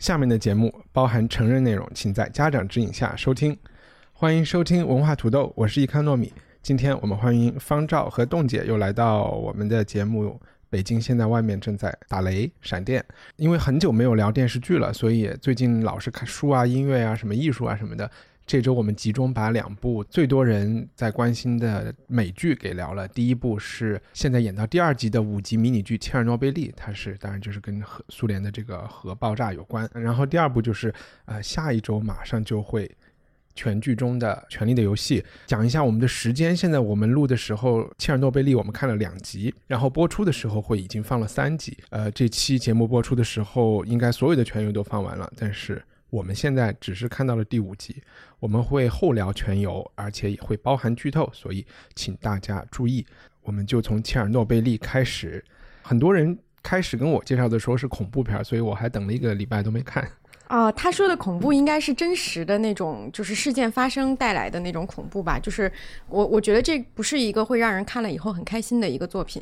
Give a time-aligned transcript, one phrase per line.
[0.00, 3.54] 下面的节目包含成人内容，请在家长指引下收听。
[4.14, 6.32] 欢迎收听文化土豆，我是一康糯米。
[6.62, 10.40] 今天我们欢迎方照和冻姐又来到我们的节目。
[10.70, 13.04] 北京现在外面正在打雷闪电，
[13.36, 18.10] 因为很久没有聊电视剧了，所以最近老是看书啊、音乐啊、什么艺术啊什么的。
[18.50, 23.06] 这周我们集中把两部最多人在关心的美剧给聊了。
[23.06, 29.88] 第一部是现在演到第二集的五集迷你剧《切尔诺贝利》，它是当然就是跟核苏联的这个核爆炸有关。
[29.94, 30.92] 然后第二部就是
[31.26, 32.90] 呃下一周马上就会
[33.54, 35.20] 全剧终的《权力的游戏》。
[35.46, 41.78] 讲一下我们的时间，现在我们录的时候，《切尔诺贝利》我们看了两集，然后播出的时候会已经放了三集。
[41.90, 45.80] 呃，这期节目播出的时候，应该所有的全游都放完了，但是。
[46.10, 48.02] 我们现在只是看到了第五集，
[48.40, 53.06] 我们会后聊全游，而且也会包含剧透，所以请大家注意。
[53.42, 55.44] 我们就从切尔诺贝利开始，
[55.82, 60.06] 很多人开始跟我介绍的时候是恐怖片，所以我还等了一个礼拜都没看。
[60.50, 65.38] 啊，他说的恐怖应该是真实的那种，就是事件发生带来的那种恐怖吧。
[65.38, 65.70] 就是
[66.08, 69.40] 我我觉得这不是一个会让人看了以后很开心的一个作品。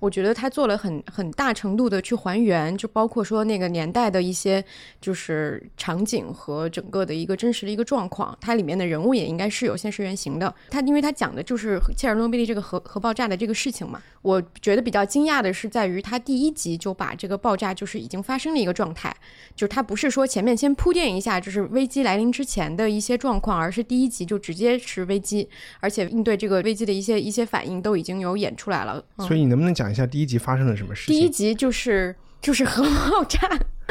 [0.00, 4.64] 我觉得他做了很很大程度的去还原，就包括说那个年代的一些
[5.00, 8.36] 就是场景和整个的一个真实的一个状况。
[8.40, 10.52] 它里面的人物也应该是有现实原型的。
[10.68, 14.02] 他因为他讲的就是切尔诺贝利这个核核爆炸的这个事情嘛。
[14.20, 19.14] 我觉得比较惊讶的是在于他第一集就把这个爆炸就是已经发生的一个状态，
[19.54, 20.23] 就是他不是说。
[20.26, 25.48] 前面先铺垫一下，就是危机来临之前的一些状况，而是第一集就直接是危机，
[25.80, 29.04] 而且应对这个危机的一些一些反应都已经有演出来了。
[29.18, 31.14] 所以你能不能讲一下第一集发生了什么事情？
[31.14, 33.38] 第一集就是就是核 爆炸。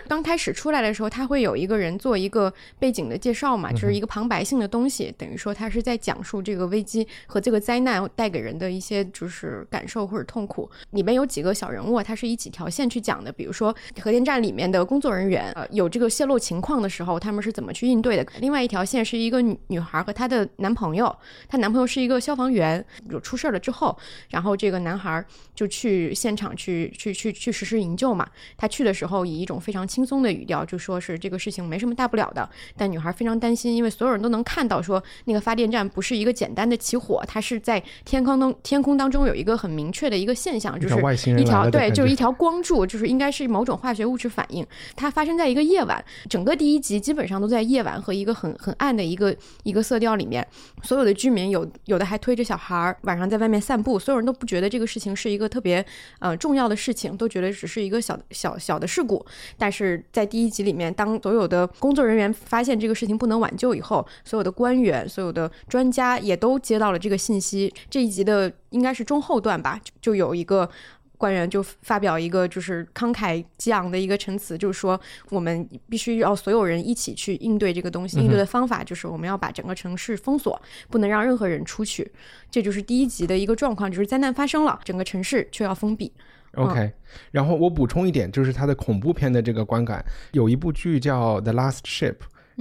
[0.07, 10.69] 刚开始出来的时候，他会有一个人做一个背景的介绍嘛，就是一个旁白性的东西，等于说他是在讲述这个危机和这个灾难带给人的一些就是感受或者痛苦。
[10.91, 18.25] 里面有几个小人物，他是一几条线去讲的，比如说核电站里面的工作人员，呃，有这个泄漏情况的时候，他们是怎么去应对的。
[18.39, 21.15] 另外一条线是一个女女孩和她的男朋友，
[21.47, 23.97] 她男朋友是一个消防员，有出事了之后，
[24.29, 28.27] 然后这个男孩就去现场去去去去实施营救嘛。
[28.57, 40.95] 他去的时候以一种非常轻松的语调就说是这个事情没什么大不了的，但女孩非常担心，因为所有人都能看到说那个发电站不是一个简单的起火，它是在天空当天空当中有一个很明确的一个现象，就是
[41.39, 44.65] 一条对，就是一条光柱，就是应该是某种化学物质反应。
[44.95, 50.45] 它发生在一个夜晚，整个第一集基本上都在夜晚和一个很很暗的一个一个色调里面。
[50.83, 55.83] 所有的居民有有的还推着小孩儿晚上在外面散步，所有人都不觉得这个事情是一个特别
[56.19, 59.25] 呃重要的事情，都觉得只是一个小小小的事故，
[59.57, 60.03] 但是。
[60.11, 67.73] 在第一集里面，当所有的工作人员发现这个事情不能挽救以后，所有的官员、所有的专家也都接到了这个信息。
[67.89, 70.69] 这一集的应该是中后段吧，就有一个
[71.17, 78.19] 官员就发表一个就是慷慨激昂的一个陈词，就是说我们必须要所有人一起去应对这个东西。
[78.19, 82.11] 应对的方法就是我们要把整个城市封锁，不能让任何人出去。
[82.51, 86.11] 这就是第一集的一个状况，就是灾难发生了，整个城市却要封闭。
[86.55, 86.91] OK，
[87.31, 92.13] 然后我补充一点，就是它的恐怖片的这个观感，有一部剧叫《The Last Ship》，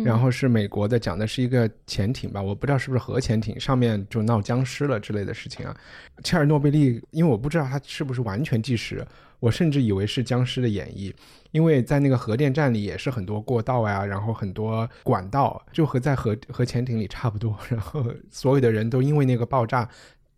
[0.04, 5.76] 然后是美国的，讲的是一个潜艇吧，我不知道是不是核潜艇，上面就闹僵尸了之类的事情啊。
[6.24, 9.06] 切尔诺贝利，因为我不知道它是不是完全计时，
[9.40, 11.12] 我甚至以为是僵尸的演绎，
[11.50, 19.86] 因为在那个核电站里也是很多过道呀，然后很多管道，就和在核核潜艇里差不多，然后所有的人都因为那个爆炸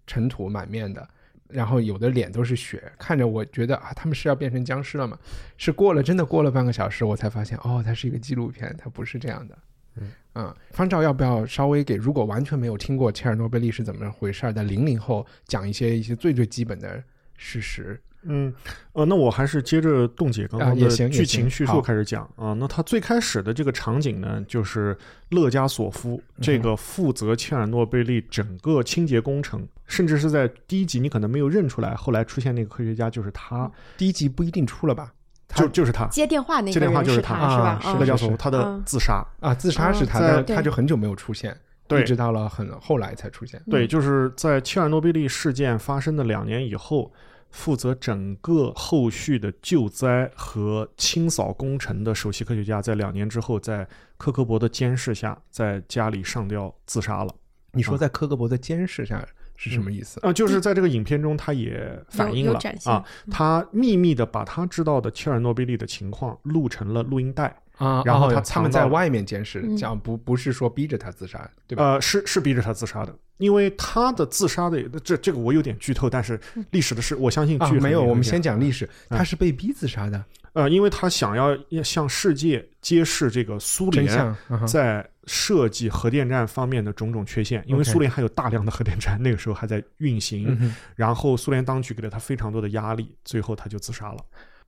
[0.09, 1.09] 尘土满面的。
[1.49, 5.19] 然后有的脸都是血，看着我觉得啊，他们是要变成僵尸了吗？
[5.57, 9.59] 是过了真的过了半个小时，我才发现哦，它是一个纪录片，它不是这样的。
[9.97, 17.01] 嗯嗯，方照要不要稍微给如果完全没有听过切尔诺贝利是怎么回事的零零后讲一些一些最最基本的
[17.37, 18.03] 事实？
[18.27, 18.53] 嗯，
[18.93, 22.53] 呃，那我还是接着冻姐刚刚的剧情叙述开始讲啊。
[22.55, 24.97] 那他最开始的这个场景呢，就是
[25.31, 33.71] 勒加索夫这个负责切尔诺贝利整个清洁工程，甚至是在第一集你可能没有认出来，后来出现那个科学家就是他。
[33.97, 35.13] 第一集不一定出了吧？
[35.55, 37.97] 就就是他接电话那个接电话就是他是吧？
[37.99, 41.57] 勒加索夫他的自杀啊，自杀是他的，他就很久没有出现，
[41.87, 43.63] 对，一直到了很后来才出现。
[43.71, 47.13] 对，就是在切尔诺贝利事件发生的两年以后。
[47.55, 53.87] 负责整个后续的救灾和清扫工程的首席科学家，在两年之后，在
[54.17, 57.33] 科克伯的监视下，在家里上吊自杀了。
[57.71, 59.25] 你说在科克伯的监视下
[59.55, 60.19] 是什么意思？
[60.27, 67.57] 啊， 就是在这个影片中，他也反映了啊，他秘密的把他知道的切尔诺贝利的情况录成了录音带。
[67.79, 71.95] 啊，然后他他们在外面监视，讲不不是说逼着他自杀，对吧？
[71.95, 76.41] 呃，是是逼着他自杀的，因为他的自杀的这这个我有点剧透，但是
[76.71, 78.03] 历史的事我相信剧没有。
[78.03, 80.25] 我们先讲历史，他是被逼自杀的。
[80.53, 84.37] 呃，因为他想要要向世界揭示这个苏联
[84.69, 94.19] 在设计核电站方面的种种缺陷，因为苏联还有大量的核电站，那个时候还在运行，然后苏联当局给了他非常多的压力，最后他就自杀了。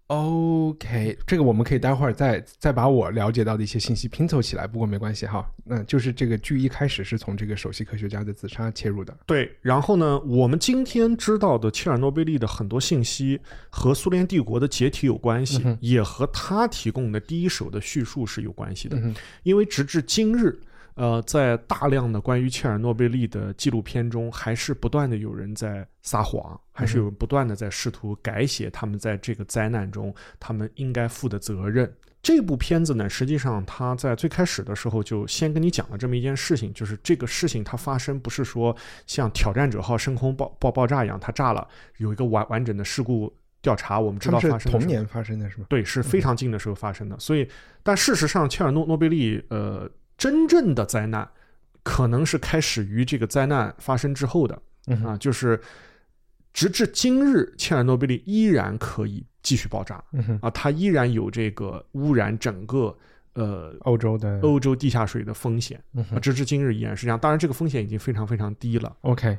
[0.09, 4.67] OK，这个我们可以待会儿再再把我了解到的一些信息拼凑起来。
[4.67, 9.17] 不过没关系哈，那就是这个剧一开始是从这个首席科学家的自杀切入的。
[9.27, 18.97] 对，然后呢，我们今天知道的切尔诺贝利的很多信息和苏联帝国的解体有关系，也和他提供的第一手的叙述是有关系的。
[19.43, 20.57] 因为直至今日。
[20.97, 31.93] 呃，在大量的关于切尔诺贝利的纪录片中，还是不断的有人在撒谎，还是有人不断的在试图改写他们在这个灾难中他们应该负的责任。
[32.23, 38.77] 这部片子呢，实际上它在最开始的时候就先跟你讲了这么一件事情，就是这个事情它发生不是说
[39.07, 43.33] 像挑战者号升空爆爆爆炸一样，它炸了，有一个完完整的事故
[43.63, 45.67] 调查，我们知道发生同年发生的是吗？
[45.69, 47.19] 对，是非常近的时候发生的。
[47.19, 47.49] 所以，
[47.83, 49.91] 但事实上，切尔诺诺贝利，呃。
[50.19, 51.29] 真正的灾难，
[51.83, 55.61] 可能是开始于这个灾难发生之后的嗯啊，就是
[56.57, 60.03] 直至今日，切尔诺贝利依然可以继续爆炸
[60.41, 62.97] 啊，它依然有这个污染整个
[63.35, 65.79] 呃欧洲的欧洲地下水的风险
[66.11, 67.19] 啊，直至今日依然是这样。
[67.19, 68.97] 当然，这个风险已经非常非常低了。
[69.03, 69.37] OK。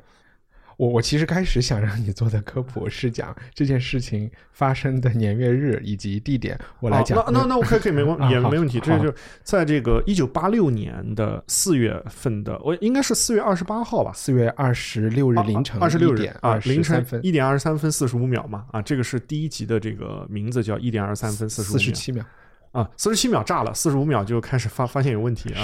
[0.78, 7.18] 我我其实开始想让你做的科普是讲这件事情发生的年月日以及地点，我来讲。
[7.26, 8.80] 那那那我可以可以没问 也没问题。
[8.80, 9.14] 这就
[9.44, 14.12] 在这个一九八六年的四月份的，我应该是四月二十八号吧？
[14.14, 22.24] 四月二十六日凌晨二十六点啊，凌晨一点二十三分四十五秒嘛啊，这个是第一集的这个名字叫一点二十三分四十四十七秒。
[22.72, 25.62] 啊，四十七秒炸了，四十五秒就开始发发现有问题啊，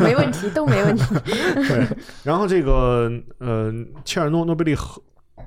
[0.00, 1.04] 没问题，都没问题。
[1.68, 1.86] 对，
[2.22, 3.72] 然后这个呃，
[4.04, 5.02] 切尔诺诺贝利核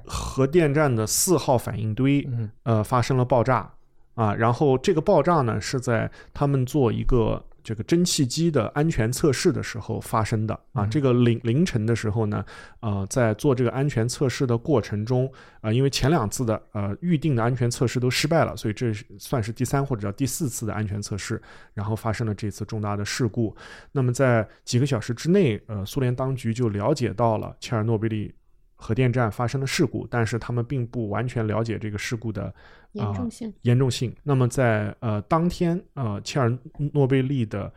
[0.06, 2.28] 核电站的四号反应堆
[2.64, 3.72] 呃发生了爆炸
[4.16, 7.44] 啊，然后这个爆炸呢是在他们做一个。
[7.66, 12.46] 这个蒸汽机的安全测试的时候发生的啊，这个凌凌晨的时候呢，
[12.80, 15.30] 呃，在做这个安全测试的过程中
[15.62, 21.42] 啊，因为前两次的呃预定的安全测试都失败了，所以这算是第三或者叫第四次的安全测试，
[21.74, 23.56] 然后发生了这次重大的事故。
[23.92, 28.32] 那么在几个小时之内，呃，苏联当局就了解到了切尔诺贝利
[28.76, 32.54] 核电站发生了事故，但是他们并不完全了解这个事故的。
[32.96, 34.16] 严重性，严重性。
[34.24, 36.58] 那么在呃当天，呃切尔
[36.94, 37.70] 诺贝利的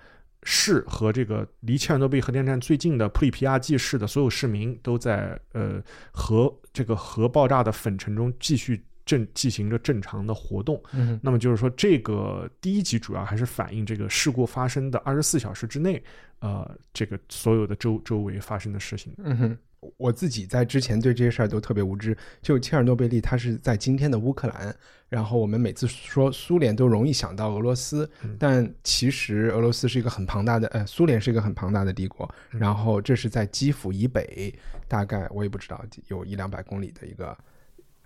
[0.45, 10.81] 市和这个离切尔诺贝利核电站最近的普里皮亚季市的所有市民都在呃核这个核爆炸的粉尘中继续正进行着正常的活动。
[10.93, 16.01] 嗯，那么就是说，这个第一集主要还是反映这个事故发生的二十四小时之内，
[16.39, 19.13] 呃，这个所有的周周围发生的事情。
[19.25, 19.59] 嗯哼。
[19.97, 22.17] 我自己在之前对这些事儿都特别无知。
[22.43, 24.75] 就切尔诺贝利，它是在今天的乌克兰。
[25.09, 32.29] 然后我们每次说苏联，都容易想到俄罗斯，但其实俄罗斯是一个很庞大的，呃，苏联是一个很庞大的帝国。
[32.51, 34.55] 然后这是在基辅以北，
[34.87, 37.39] 大概我也不知道有一两百公里的一个，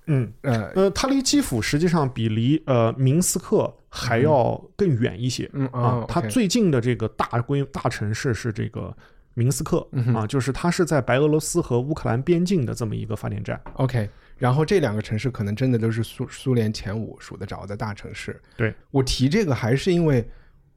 [0.07, 5.51] 嗯呃呃，它离基辅实际上比离呃明斯克还要更远一些。
[5.55, 8.97] 嗯啊，它最近的这个大规大城市是这个。
[9.35, 13.61] 明斯克啊，就是它是在白俄罗斯和乌克兰边境的这么一个发电站。
[13.75, 18.41] OK，然后这两个城市可能真的都是苏苏联前五数得着的大城市。
[18.57, 20.29] 对我提这个还是因为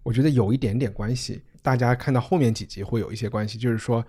[0.03, 4.05] 我觉得有一点点关系，大家看到后面几集会有一些关系，就是说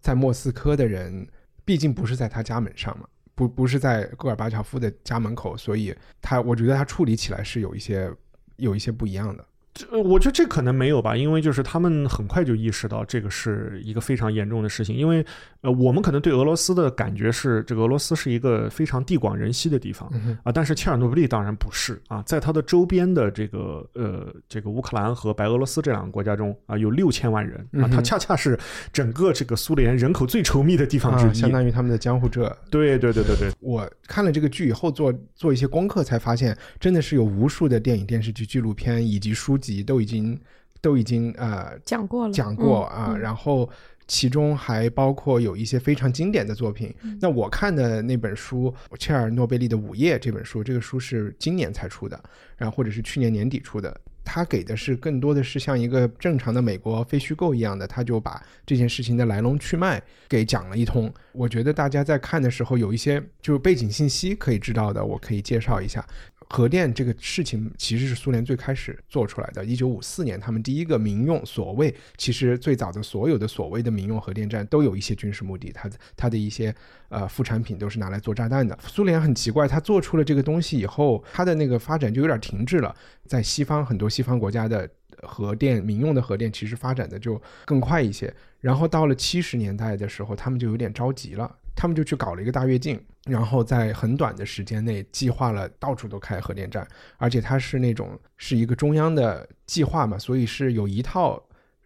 [0.00, 1.26] 在莫斯科的人
[1.64, 8.10] 毕竟不是在他家门上嘛，不不是在戈尔巴乔夫的家门口，所以他我觉得他处理起来是有一些
[8.56, 9.44] 有一些不一样的。
[9.90, 15.24] 呃，我觉得这可能没有吧，因为就是他们很快就意识到这个是一个非常严重的事情，因为
[15.60, 20.10] 呃，我们可能对俄罗斯的感觉是这个俄罗斯是一个非常地广人稀的地方
[20.42, 28.58] 啊，但是切尔诺贝利当然不是啊，在它的周边的这个呃这个乌克兰和白俄罗斯这两个国家中啊，有六千万人啊，它恰恰是
[28.92, 32.54] 整个这个苏联人口最稠密的地方之一，相当于他们的江户浙。
[32.70, 39.59] 对对对对对，我看了这个剧以后做做一些功课，才发现真的是有无数的电影、电视剧、纪录片以及书。
[39.60, 40.40] 集都已经
[40.80, 43.68] 都已经呃讲过了讲过啊，然后
[44.08, 46.92] 其中还包括有一些非常经典的作品。
[47.20, 52.20] 那我看的那本书《切尔诺贝利的午夜》这本书，这个书是今年才出的，
[52.56, 54.00] 然后或者是去年年底出的。
[54.22, 61.12] 他给的是更多的是像一个正常的美国非虚构一样的，他就把这件事情的来龙去脉给讲了一通。
[61.32, 66.06] 我觉得大家在看的时候有一些就是背景信息可以知道的，我可以介绍一下。
[66.52, 69.64] 核电这个事情其实是苏联最开始做出来的。
[69.64, 76.74] 一九五四年，他们第一个民用所谓，其实最早的所有的所谓的民用核电站都有一些军事目的，它它的一些
[77.08, 78.76] 呃副产品都是拿来做炸弹的。
[78.84, 82.92] 苏联很奇怪，它做出了这个东西以后，它的那个发展就有点停滞了。
[83.26, 84.90] 在西方很多西方国家的
[85.22, 88.34] 核电民用的核电其实发展的就更快一些。
[88.58, 91.56] 然后到了七十年代的时候，他们就有点着急了。
[91.80, 101.42] 他们就去搞了一个大跃进，然后在很短的时间内计划了到处都开核电站，而且它是那种是一个中央的计划嘛，所以是有一套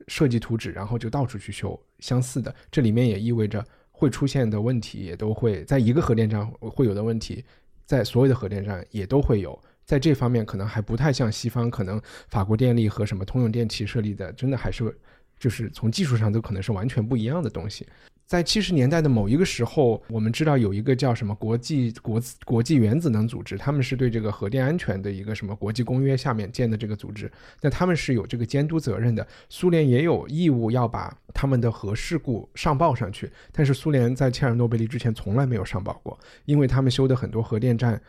[0.08, 2.52] 设计图纸，然后就到处去修相似的。
[2.72, 7.44] 这里面也意味着会出现的问题也都会在一个核电站会有的问题，
[7.86, 9.56] 在所有的核电站也都会有。
[9.84, 14.92] 在这方面可能还不太像西方，可能法国电力和什么通用电气设立的，真的还是
[15.38, 17.86] 就是从技术上都可能是完全不一样的东西。
[18.26, 29.26] 在七十年代的某一个时候，我们知道有一个叫什么国际国国际原子能组织，他们是对这个核电安全的一个什么国际公约下面建的这个组织，那他们是有这个监督责任的。
[29.50, 38.00] 苏联也有义务要把他们的核事故上报上去，但是苏联在切尔诺贝利之前从来没有上报过，因为他们修的很多核电站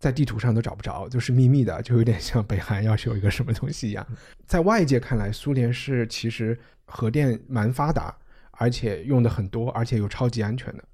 [0.00, 4.04] 在地图上都找不着，就是秘密的，就有点像北韩要修一个什么东西一样。
[4.44, 8.12] 在外界看来，苏联是其实核电蛮发达。
[8.58, 10.84] 而且用的很多，而且又超级安全的，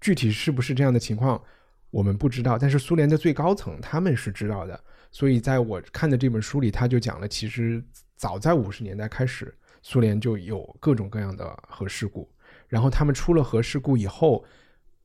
[0.00, 1.42] 具体是不是这样的情况，
[1.90, 2.58] 我们不知道。
[2.58, 7.84] 但是苏联的最高层他们是知道的，所以在我看的这本书里，他就讲了，其实
[8.16, 12.26] 早在五十年代开始，苏联就有各种各样的核事故。
[12.66, 14.42] 然后他们出了核事故以后，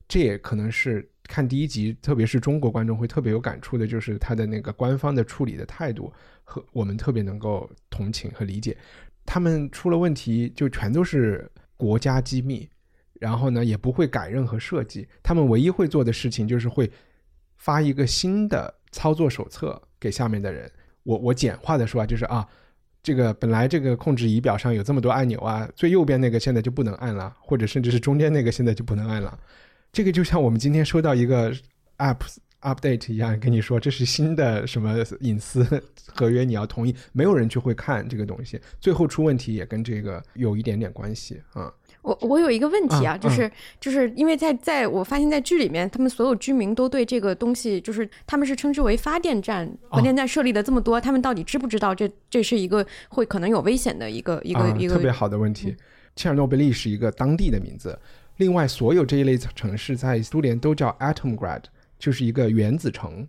[0.07, 6.13] 这也可能是看第一集，特别是中国观众会特别有感触的，就是他的那个官方的处理的态度
[6.45, 8.77] 和我们特别能够同情和理解。
[9.25, 11.51] 他们出了问题，就全都是。
[11.77, 12.69] 国家机密，
[13.19, 16.89] 然后呢也不会改任何设计，他们唯一会做的事情就是会
[17.57, 20.71] 发一个新的操作手册给下面的人。
[21.03, 22.47] 我我简化的说啊，就是啊，
[23.03, 29.39] 这个本来这个控制仪表上有这么多按钮啊，最右边那个现在就不能按了，或者甚至是中间那个现在就不能按了。
[29.91, 31.53] 这个就像我们今天收到一个
[31.99, 32.19] app
[32.61, 35.63] update 一样，跟你说这是新的什么隐私
[36.13, 41.71] 合约，你要同意，没有人去会看这个东西，最后出问题也跟这个有一点点关系啊。
[42.01, 55.75] 我我有一个问题啊，就是就是因为在在我发现，在剧里面，他们所有居民都对这个东西，就是他们是称之为发电站，核电站设立的这么多，他们到底知不知道这这是一个会可能有危险的一个一个一个特别好的问题。
[56.15, 57.97] 切尔诺贝利是一个当地的名字，
[58.37, 61.63] 另外所有这一类城市在苏联都叫 Atomgrad。
[62.05, 63.27] 就是一个原子城，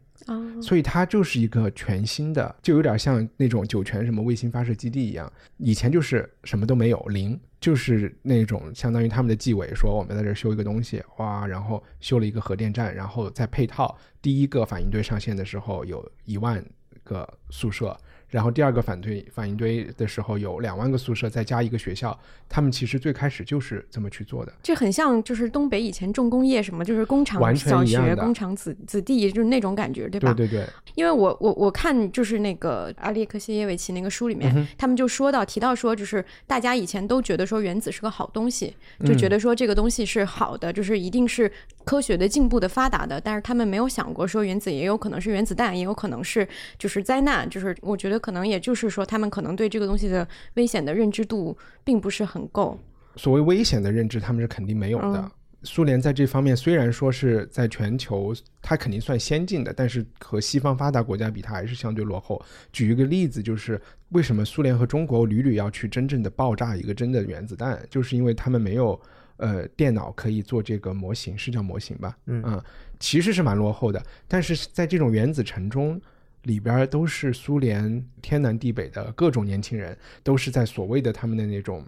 [0.60, 5.32] 所以它就是一个全新的，就有点像那种酒泉什么卫星发射基地一样。
[5.56, 16.62] 以前就是什么都没有，零，就是那种相当于他们的纪委说我们在这修一个东西，哇，然后修了一个核电站，然后再配套第一个反应堆上线的时候有一万
[17.02, 17.98] 个宿舍。
[18.28, 22.18] 然后第二个反对反应堆的时候有两万个宿舍，再加一个学校，
[22.48, 24.52] 他们其实最开始就是这么去做的。
[24.62, 30.34] 这很像就是东北以前重工业什么，就是工厂小学、工厂子子弟，就是那种感觉，对吧？
[30.34, 30.68] 对对对。
[30.94, 41.50] 因为我我我看就是那个阿列克谢耶维奇那个书里面，他们就说到提到说，就是大家以前都觉得说原子是个好东西，就觉得说这个东西是好的，就是一定是
[41.86, 46.46] 科学的进步的发达的，但是他们没有想过说原子也有可能是原子弹，也有可能是
[46.78, 48.20] 就是灾难，就是我觉得。
[48.26, 52.76] 可能也就是说，他们可能对这个东西的危险的认知度并不是很够。
[53.14, 55.30] 所谓危险的认知，他们是肯定没有的。
[55.62, 62.42] 苏联在这方面虽然说是在全球，它肯定算先进的，但是和西方发达国家比，它还是相对落后。
[62.72, 69.00] 举一个例子，就是为什么苏联和中国屡屡要去真正的爆炸一个真的原子弹，就是因为他们没有
[69.36, 72.16] 呃电脑可以做这个模型，是叫模型吧？
[72.26, 72.62] 嗯，
[72.98, 74.02] 其实是蛮落后的。
[74.26, 76.00] 但是在这种原子城中。
[76.42, 81.84] 里边都是苏联天南地北的各种年轻人，都是在所谓的他们的那种，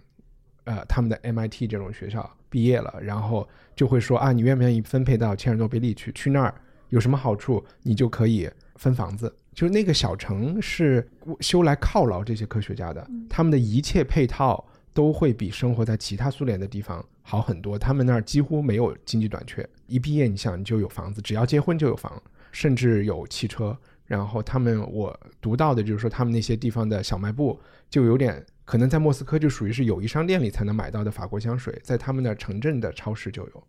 [0.65, 6.11] 呃，他们的 MIT 这种学校毕业了，然后就会说啊，你愿不愿意分配到切尔诺贝利去？
[6.11, 6.53] 去那儿
[6.89, 7.65] 有什么好处？
[7.85, 9.33] 你就可以分房子。
[9.55, 17.79] 就那个小城是修来犒劳这些科学家的，他们的一切配套都会比生活在其他苏联的地方好很多。
[17.79, 23.79] 他们那儿几乎没有经济短缺，一毕业你想你就有房子，只要结婚就有房，甚至有汽车。
[24.07, 33.63] 然后他们，我读到的就是说，他们那些地方的小卖部就有点可能在莫斯科就属于是友谊商店里才能买到的法国香水，在他们那城镇的超市就有，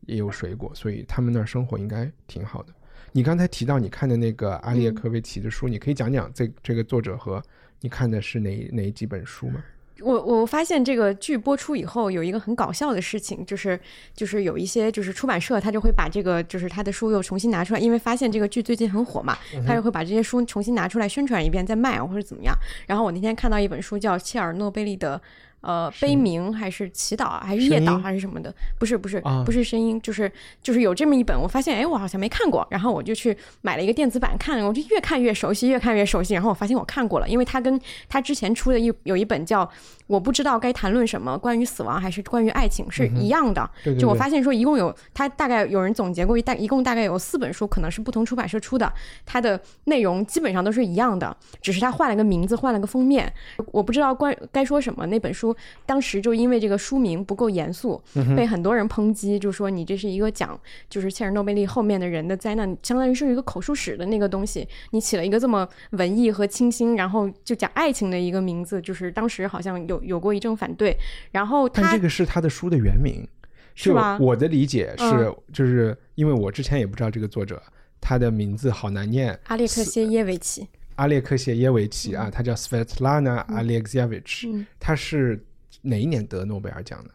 [0.00, 2.74] 也有水果，所以他们那儿生活应该挺好的。
[3.12, 7.40] 你刚才提到你看的那个阿列科维奇的书，你可以讲讲这这个作者和
[7.80, 9.62] 你看的是哪哪几本书吗？
[10.00, 13.78] 我我发现这个剧播出以后有一个很搞笑的事情，就是
[14.14, 19.36] 就是有一些就是出版社他就会把这个就是他的书又重新拿出来，因为发现这个剧最近很火嘛，
[19.66, 22.54] 他就会把这些书重新拿出来宣传一遍再卖或者怎么样。
[22.86, 25.20] 然后我那天看到一本书叫切尔诺贝利的。
[25.66, 28.54] 呃，悲鸣还是祈祷还是夜祷还是什么的？
[28.78, 30.30] 不是不是不是声音，就是
[30.62, 39.68] 就是有这么一本，我发现哎，我好像没看过，然后我就去买了一个电子版看，我就越看越熟悉，越看越熟悉，然后我发现我看过了，因为他跟他之前出的一有一本叫。
[40.06, 43.68] 我不知道该谈论什么，关于死亡还是关于爱情是一样的。
[43.98, 48.92] 就我发现说，一共有他大概有人总结过一大一共大概有四本书，可能是不同出版社出的，
[49.24, 53.32] 它的内容基本上都是一样的，只是他换了个名字，换了个封面。
[53.72, 55.04] 我不知道关该说什么。
[55.06, 58.00] 那本书当时就因为这个书名不够严肃，
[58.36, 60.56] 被很多人抨击，就说你这是一个讲
[60.88, 69.95] 就是切尔诺贝利后面的人的灾难，相当于是一个口述史的那个东西，你起了一个这么文艺和清新，然后就讲爱情的一个名字，就是当时好像有。
[70.02, 70.96] 有过一阵反对，
[71.30, 73.26] 然后但这个是他的书的原名，
[73.74, 74.18] 是吧？
[74.18, 77.62] 我的理解是，就是因为我之前也不知道这个作者，
[78.00, 85.44] 他的名字好难念，阿列克谢耶维奇，阿列克谢耶维奇啊，他叫 Svetlana Alexeyevich，他是
[85.82, 87.10] 哪一年得诺贝尔奖的？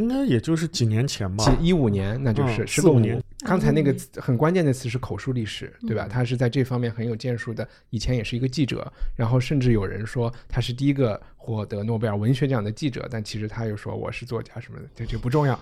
[0.00, 3.21] 应该也就是几年前吧，一五年，那就是四五年。
[3.44, 6.06] 刚才那个很关键的词是口述历史，对吧？
[6.08, 15.58] 他是在这方面很有建树的，以前也是一个记者，然后甚至有人说他是第一个获得诺贝尔文学奖的记者，但其实他又说我是作家什么的，这这不重要。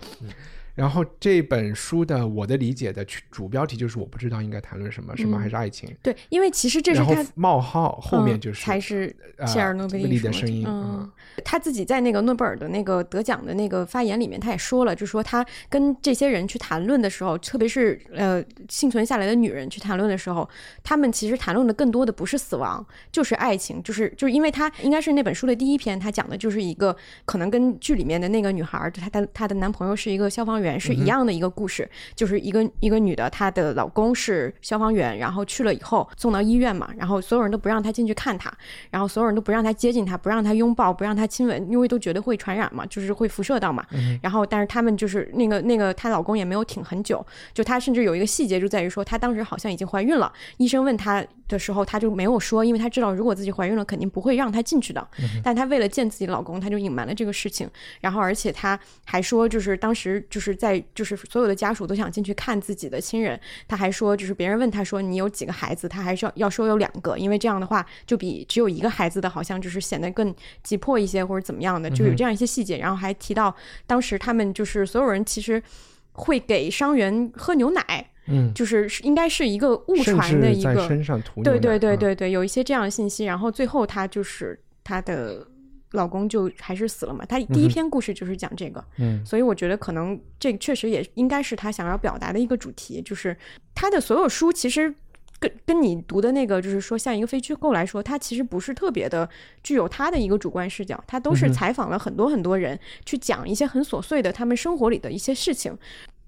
[0.80, 5.94] 然后这本书的我的理解的主标题就是我不知道应该谈论什么，什么还是爱情？
[6.02, 9.14] 对，因为其实这是他冒号后面就是才是
[9.46, 10.64] 切尔诺贝利的声音。
[10.66, 11.10] 嗯，
[11.44, 20.48] 他自己在那个诺贝尔的那个得奖的那个发言里面，他也说了，就说他跟这些人去谈论的时候，特别是呃幸存下来的女人去谈论的时候，
[20.84, 30.60] 他们其实谈论的更多的不是死亡，就是爱情，就是就是因为他应该是那本书的第一篇，他讲的就是一个可能跟剧里面的那个女孩，她她她的男朋友是一个消防。
[30.60, 38.52] 员是一样的一个故事，就是一个一个女的，她的老公是消防员，然后去了以后送到医院嘛，然后所有人都不让她进去看她，
[38.90, 43.84] 然后所有人都不让她接近她，不让她拥抱，不让她亲吻，因为都觉得会传染嘛，就是会辐射到嘛。
[44.22, 55.04] 然后，但是他们就是那个那个她老公也没有挺很久，就她甚至有一个细节就在于说，她当时好像已经怀孕了，医生问她的时候，她就没有说，因为她知道如果自己怀孕了，肯定不会让她进去的。
[55.42, 57.68] 但她为了见自己老公，她就隐瞒了这个事情。
[58.00, 60.60] 然后，而且她还说，就是当时就是。
[60.60, 72.76] 在就是所有的家属都想进去看自己的亲人，她还说，就是别人问她说你有几个孩子，她还是要要说有两个，因为这样的话就比只有一个孩子的好像就是显得更急迫一些或者怎么样的，就有这样一些细节。
[72.76, 75.62] 然后还提到当时他们就是所有人其实
[76.12, 83.24] 会给伤员喝牛奶，嗯，就是应该是一个误传的一个身上涂对对对对对，有一些这样的信息。
[83.24, 85.46] 然后最后她就是她的。
[85.94, 87.26] 老公就还是死了嘛？
[87.26, 93.36] 她第一篇故事就是讲这个，嗯，所以我觉得可能这确实也应该是她想要表达的一个主题，就是
[93.74, 94.94] 她的所有书其实
[95.40, 99.28] 跟跟你读的那个，就是说像一个非虚构来说，它其实不是特别的
[99.64, 105.76] 具有他的一个主观视角，他都是采访了很多很多人去讲一些很琐碎的他们生活里的一些事情，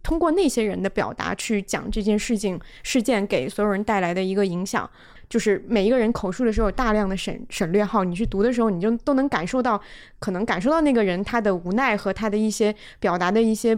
[0.03, 4.89] 通过那些人的表达去讲这件事情事件给所有人带来的一个影响。
[5.29, 9.81] 就是每一个人口述的时候有，大量的省省略号，你去读的时候，你就都能感受到，
[10.19, 13.75] 可能感受到那个人他的无奈和他的一些表达的一些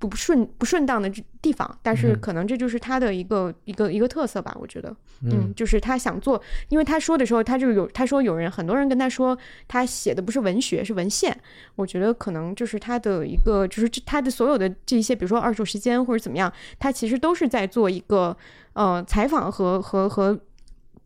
[0.00, 1.08] 不不顺不顺当的
[1.46, 1.78] 地方。
[1.82, 9.36] 但是可能这就是他的一个一个一个特色吧，我觉得，嗯，就是他想做，因为他说的时候，他就有他说有人很多人跟他说，
[9.68, 11.36] 他写的不是文学，是文献。
[11.76, 18.36] 我觉得可能就是他的一个，就是他的所有的这一些，比如说二手时间或者怎么样，他其实都是在做一个
[18.72, 20.40] 呃采访和和和。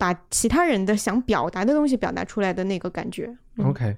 [0.01, 3.37] 把其他人的想表达的东西表达出来的那个感觉。
[3.59, 3.95] OK，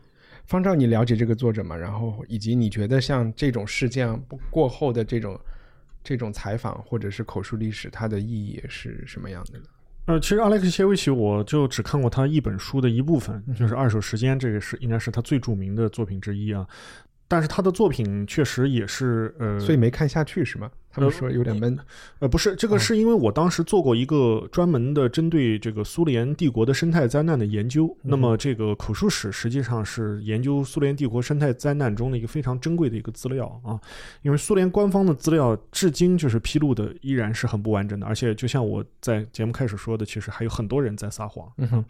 [0.47, 1.77] 方照，你了解这个作者吗？
[1.77, 5.39] 然后以及你觉得像这种事件过后的这种
[6.03, 9.65] 这种采访或者是口述历史，它的意义是什么样的呢？
[10.07, 16.67] 呃，其实阿莱克谢维奇，我就只看过他一本书的一部分，就是《二手时间》，这个是应该是他最著名的作品之一啊。
[17.29, 20.71] 但是他的作品确实也是呃，所以没看下去是吗？
[20.93, 21.79] 他们说有点闷，
[22.19, 27.97] 呃，不是，这个是因为我当时做过一个专门的针对这个苏联帝国的生态灾难的研究。
[28.03, 33.81] 那么这个口述史实际上是研究苏联帝国生态灾难中的一个非常珍贵的一个资料啊。
[34.21, 41.51] 因为苏联官方的资料至今就是披露的依然是很不完整的，而且就像我在节目开始说的，其实还有很多人在撒谎。
[41.57, 41.85] 嗯哼，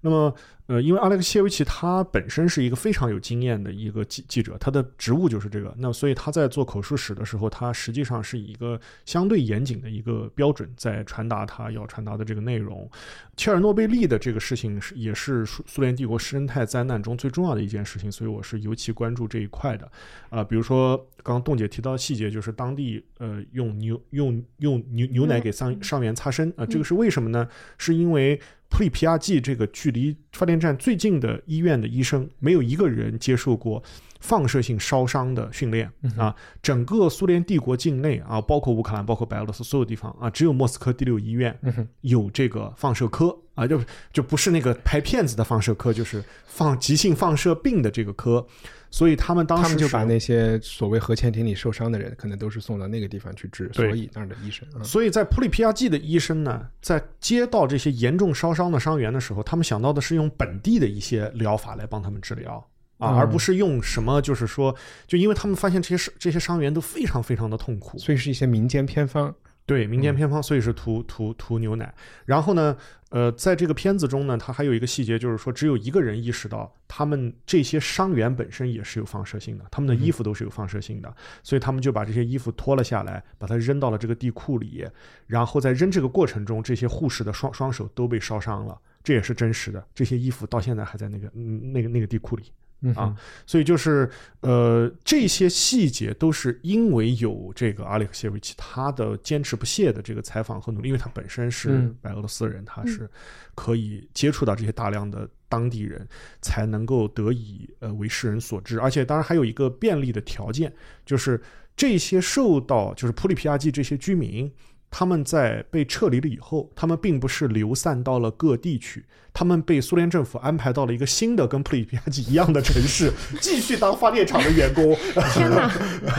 [0.00, 0.34] 那么。
[0.68, 12.88] 呃，因为阿列克谢维奇他本身是一个非常有经验的一个记记者，他的职务就是这个，那所以他在做口述史的时候，他实际上是以一个相对严谨的一个标准在传达他要传达的这个内容。
[13.36, 19.90] 切尔诺贝利的这个事情是也是苏苏联帝国生态灾难中最重要的一件事情，所以我是尤其关注这一块的。
[20.30, 27.48] 啊，比如说刚刚冻姐提到细节，就是当地呃用牛用用牛牛奶给伤伤员擦身啊，这个是为什么呢？
[27.76, 28.40] 是因为。
[28.68, 33.80] 普里皮亚季这个距离发电站最近的医院的医生，没有一个人接受过
[34.26, 36.34] 放射性烧伤的训练啊！
[36.60, 41.56] 整个苏联帝国境内啊，包括乌克兰、包括白俄罗斯所有地方啊，只有莫斯科第六医院
[42.00, 43.80] 有这个放射科啊，就
[44.12, 48.44] 就不是那个拍片子的放射科，就是放急性放射病的这个科。
[48.90, 53.70] 所以他们当时就把那些所谓核潜艇里受伤的人，可能都是送到那个地方去治。
[53.72, 62.64] 所以那儿的医生，所以在普里皮亚季的医生呢，在接到这些严重烧伤的伤员的时候，他们想到的是用本地的一些疗法来帮他们治疗
[62.98, 64.74] 啊，而不是用什么，就是说，
[65.06, 69.34] 就因为他们发现这些这些伤员都非常非常的痛苦，所以是一些民间偏方。
[69.66, 71.92] 对民间偏方，所以是涂涂涂牛奶。
[72.24, 72.76] 然后呢，
[73.08, 84.86] 呃，在这个片子中呢，他还有一个细节，就是说只有一个人意识到，他们这些伤员本身也是有放射性的，他们的衣服都是有放射性的，所以他们就把这些衣服脱了下来，把它扔到了这个地库里。
[85.26, 89.84] 然后在扔这个过程中，这些护士的双双手都被烧伤了，这也是真实的。
[89.92, 92.44] 这些衣服到现在还在那个嗯那个那个地库里。
[92.94, 94.08] 啊，所以就是
[94.40, 103.08] 呃，这些细节都是因为有这个阿列克谢维奇他的坚持不懈的这个采访和努力，因为他本身是白俄罗斯人，他是
[103.54, 106.06] 可以接触到这些大量的当地人，
[106.40, 108.78] 才能够得以呃为世人所知。
[108.80, 110.72] 而且当然还有一个便利的条件，
[111.04, 111.40] 就是
[111.76, 114.52] 这些受到就是普里皮亚季这些居民。
[114.90, 124.96] 他们在被撤离了以后，他们并不是流散到了各地去，他们被苏联政府安排到了一个新的跟普里皮亚季一样的城市， 继续当发电厂的员工。
[125.34, 125.70] 天哪！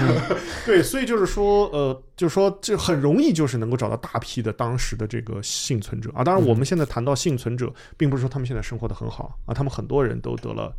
[0.66, 6.24] 对，所以就是说，呃，就是说，这很容易就是能够找到大批的当时的这个幸存者啊。
[6.24, 10.72] 当然，我们现在谈到幸存者，并不是说他们现在生活的很好啊，他们很多人都得了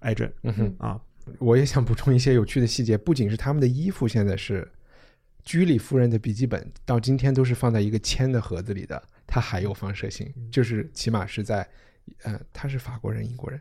[0.00, 0.28] 癌症。
[0.42, 0.98] 嗯哼啊，
[1.38, 4.66] 我也想补充一些有趣的细节，不仅是他们的衣服现在是。
[5.44, 11.68] 居里夫人的笔记本到今天都是放在一个铅的盒子里的，它还有放射性，就是起码是在，
[12.22, 13.60] 呃，他是法国人，英国人，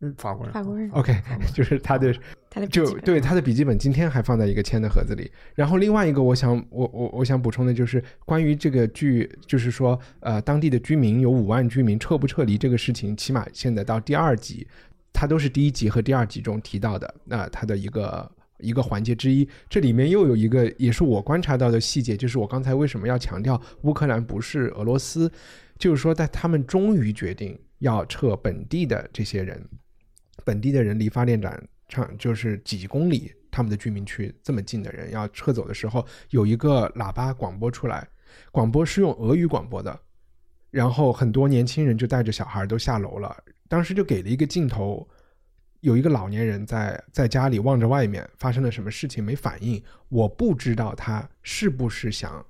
[0.00, 1.14] 嗯，法国人，法国人，OK，
[1.54, 2.14] 就是他的，
[2.50, 5.30] 他的就对他的笔记本今天还放在一个铅的盒子里。
[5.54, 14.68] 然后另外一个，我想我我我想补充的就是关于这个剧，就是说，呃，当地的居民有五万居民撤不撤离这个事情，起码现在到第二集，
[15.12, 18.30] 它都是第一集和第二集中提到的，那它的一个。
[18.62, 25.30] 一个环节之一，这里面又有一个也是我观察到的细节，就是我刚才为什么要强调乌克兰不是俄罗斯，
[25.78, 29.62] 就是说在他们终于决定要撤本地的这些人，
[30.44, 38.06] 本地的人离发电站场就是几公里，他们的居民区这么近的人要撤走的时候，有一个喇叭广播出来，
[38.50, 39.98] 广播是用俄语广播的，
[40.70, 43.36] 然后很多年轻人就带着小孩都下楼了，
[43.68, 45.08] 当时就给了一个镜头。
[45.80, 52.44] 有一个老年人在在家里望着外面发生了什么事情没反应，我不知道他是不是想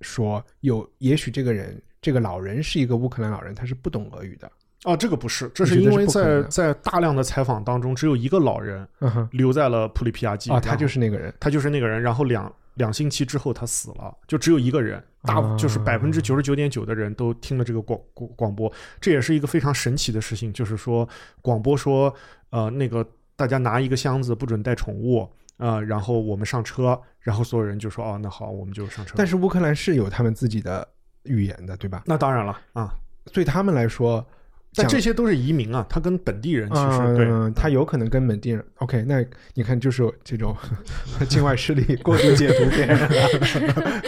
[0.00, 4.50] 说有，也许这个人这个老人是一个乌克兰老人，他是不懂俄语的。
[4.84, 8.88] 啊，这个不是，这是因为在在大量的采访当中，只有一个老人
[9.30, 10.50] 留在了普里皮亚季。
[10.50, 12.00] 啊，他就是那个人，他就是那个人。
[12.00, 21.08] 然后两两星期之后他死了，就只有一个人，大就是百分之九十九点九的人都听了这个广广广播，这也是一个非常神奇的事情，就是说
[21.40, 22.12] 广播说。
[22.52, 25.20] 呃，那个大家拿一个箱子，不准带宠物
[25.56, 29.14] 啊，然后我们上车，然后所有人就说哦，那好，我们就上车。
[29.16, 30.84] 但是乌克兰是有他们自己的
[31.22, 32.02] 语言的，对吧？
[32.06, 32.92] 那当然了啊，
[33.32, 34.26] 对他们来说，
[34.74, 38.64] 但这些都是移民啊，他跟本地人其实对，他有可能跟本地人。
[38.76, 40.56] OK，那你看，就是这种
[41.28, 42.98] 境外势力过度解读别人。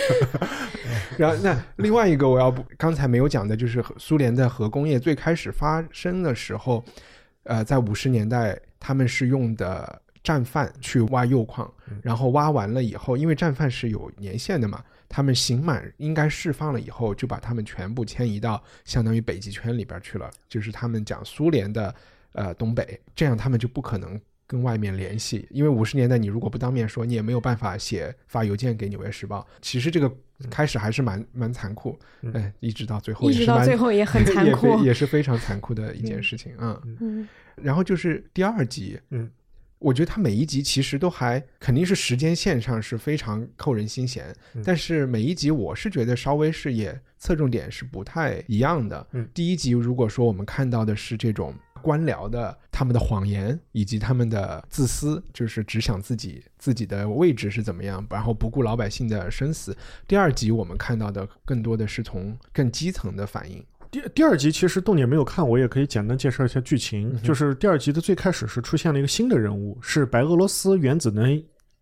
[1.18, 6.82] 然后，那另外一个我要不刚才没有讲的就是苏联在核工业最开始发生的时候。
[7.44, 11.68] 呃，在五十年代，他们是用的战犯去挖铀矿，
[12.00, 14.80] 然后挖完了以后，因为战犯是有年限的嘛，
[15.14, 21.94] 他们刑满应该释放了以后，就把他们全部迁移到相当于北极圈里边去了，就是他们讲苏联的
[22.32, 29.40] 呃东北，这样他们就不可能跟外面联系，因为五十年代你如果不当面说，你也没有办法写发邮件给《纽约时报》。
[29.60, 30.10] 其实这个
[30.48, 31.98] 开始还是蛮蛮残酷，
[32.32, 36.80] 哎，一直到最后，一直到最后也很残酷， 也是非常残酷的一件事情啊。
[37.00, 39.30] 嗯，然后就是第二集，嗯。
[39.82, 49.06] 我觉得它每一集其实都还肯定是时间线上是非常扣人心弦，但是每一集我是觉得稍微是也侧重点是不太一样的。
[49.12, 59.76] 嗯，第一集如果说我们看到的是这种官僚的他们的谎言以及他们的自私，就是只想自己自己的位置是怎么样，然后不顾老百姓的生死。
[60.06, 63.64] 第二集我们看到的更多的是从更基层的反应。
[63.92, 67.14] 第第二集其实动姐没有看，我也可以简单介绍一下剧情。
[67.22, 71.30] 就是第二集的最开始是出现了一个新的人物，是白俄罗斯原子能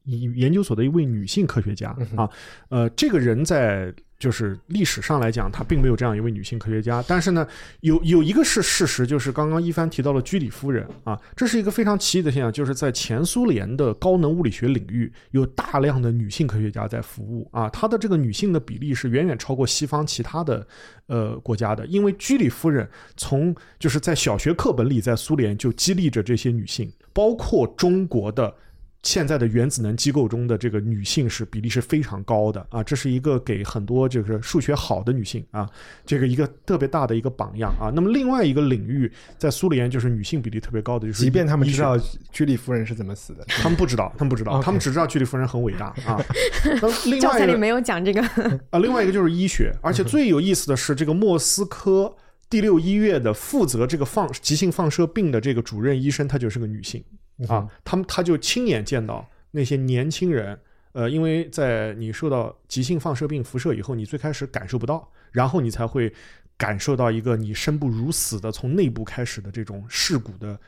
[0.05, 2.29] 研究所的一位女性科学家啊。
[2.69, 3.95] 呃，这个人在。
[4.21, 7.03] 就是历史上来讲，她并没有这样一位女性科学家。
[7.09, 7.45] 但是呢，
[7.81, 17.69] 有有一个是事实，就是刚刚一帆提到了居里夫人啊，这是一个非常奇异的现象，就是在前苏联的高能物理学领域，有大量的女性科学家在服务啊。
[17.71, 20.67] 她的这个女性的比例是远远超过西方其他的
[21.07, 28.55] 呃国家的，因为居里夫人从就是在小学课本里，在苏联就激励着这些女性，包括中国的。
[29.03, 35.69] 现在的原子能机构中的这个女性是比例是非常高的啊，这是一个给很多就是数学好的女性啊，
[36.05, 37.91] 这个一个特别大的一个榜样啊。
[37.95, 41.99] 那么另外一个领域在苏联就是女性比例特别高的，就是即便他们知道
[42.31, 46.23] 居里夫人是怎么死的，他们不知道，他们不知道，他们只知道居里夫人很伟大啊。
[47.21, 48.23] 教材里没有讲这个
[48.71, 48.79] 啊。
[48.79, 52.15] 另外一个就是医学，而且最有意思的是这个莫斯科
[52.51, 57.03] 第六医院的负责这个放急性放射病的这个主任医生，她就是个女性。
[57.49, 60.59] 啊，他们他就亲眼见到那些年轻人，
[60.93, 66.13] 呃，因为在你受到急性放射病辐射以后，你最开始感受不到，然后你才会
[66.57, 70.61] 感受到一个你生不如死的从内部开始的这种蚀骨的，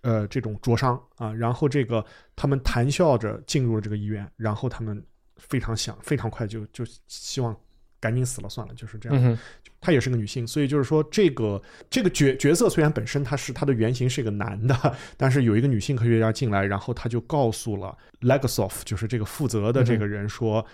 [0.00, 5.02] 呃，这种灼伤啊，然后这个他们谈笑着进入了这个医院，然后他们
[5.36, 7.56] 非常想非常快就就希望
[8.02, 9.38] 赶紧死了算了，就是这样。
[9.80, 14.76] 她也是个女性，所以就是说，这个这个角角色虽然本身她是她的原型是一个男的，
[15.16, 20.66] 但是有一个女性科学家进来，然后她就告诉了 Legasov，就是这个负责的这个人说。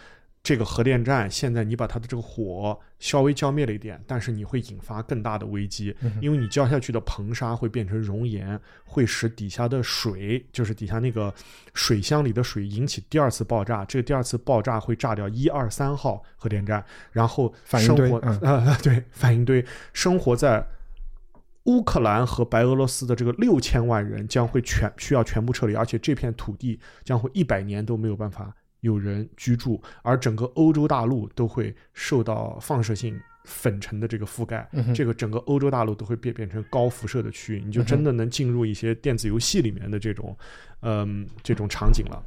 [0.42, 11.32] 这个核电站现在你把它的这个火稍微浇灭了一点，但是你会引发更大的危机，因为你浇下去的硼砂会变成熔岩，会使底下的水，就是底下那个
[11.74, 13.84] 水箱里的水引起第二次爆炸。
[13.84, 20.66] 这个第二次爆炸会炸掉一二三号核电站，然后生活啊 对反应堆，生活在
[21.64, 28.54] 乌克兰和白俄罗斯的这个六千万人将会全需要全部撤离，而且这片土地将会一百年都没有办法。
[28.80, 40.36] 有人居住，而整个欧洲大陆都会受到放射性粉尘的这个覆盖，这个整个欧洲大陆都会变变成高辐射的区域，你就真的能进入一些电子游戏里面的这种，
[40.82, 42.22] 嗯，这种场景了。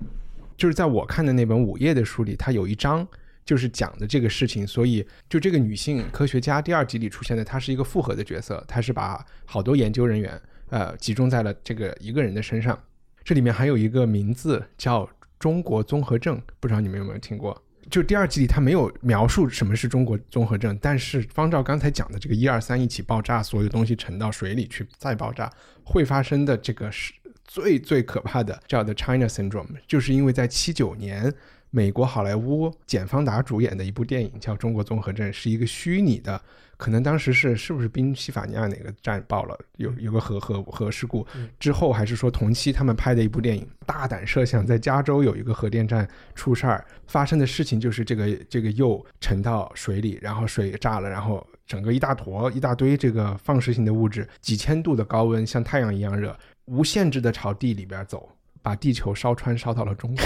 [0.57, 3.07] 就是在我看的那本午夜的书里，它有一章
[3.45, 12.77] 就是讲的这个事情，所以就这个女性科学家第二集里出现的，她是一个复合的角色，她是把好多研究人员呃集中在了这个一个人的身上。
[13.23, 15.07] 这里面还有一个名字叫。
[15.41, 17.59] 中国综合症，不知道你们有没有听过？
[17.89, 25.51] 就第二集里他没有描述什么是中国综合症，但是方照刚才讲的这个一二三一起爆炸，所有东西沉到水里去再爆炸，
[25.83, 27.11] 会发生的这个是
[27.43, 31.33] 最最可怕的，叫的 China Syndrome，就是因为在七九年，
[31.71, 36.39] 美国好莱坞简方达主演的一部电影叫《中国综合症》，是一个虚拟的。
[36.81, 41.23] 可能当时是是不是宾夕法尼亚哪个站爆了，有有个核核核事故
[41.59, 58.27] 之后，还是说同期他们拍的一部电影，大胆设想在加州有一个核电站出事儿，发生的事情就是这个这个铀沉到水里，然后水炸了，然后整个一大坨一大堆这个放射性的物质，几千度的高温像太阳一样热，无限制的朝地里边走，
[58.63, 60.25] 把地球烧穿烧到了中国。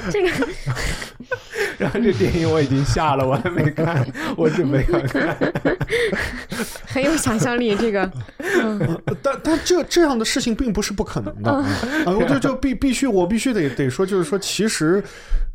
[0.10, 0.28] 这个。
[1.80, 5.34] 然后这电影我已经下了，我还没看，我准备看看。
[6.86, 8.10] 很有想象力，这个。
[9.22, 11.64] 但但这这样的事情并不是不可能的啊！
[12.06, 15.02] 我就就必必须我必须得得说，就是说，其实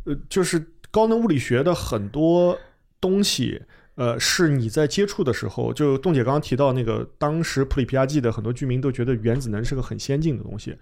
[0.05, 2.57] 呃，就是高能物理学的很多
[2.99, 3.61] 东西，
[3.93, 10.75] 呃，是你在接触的时候，就冻姐刚刚提到那个，当时普里皮亚季的很多居民都觉得原子能是个很先进的东西。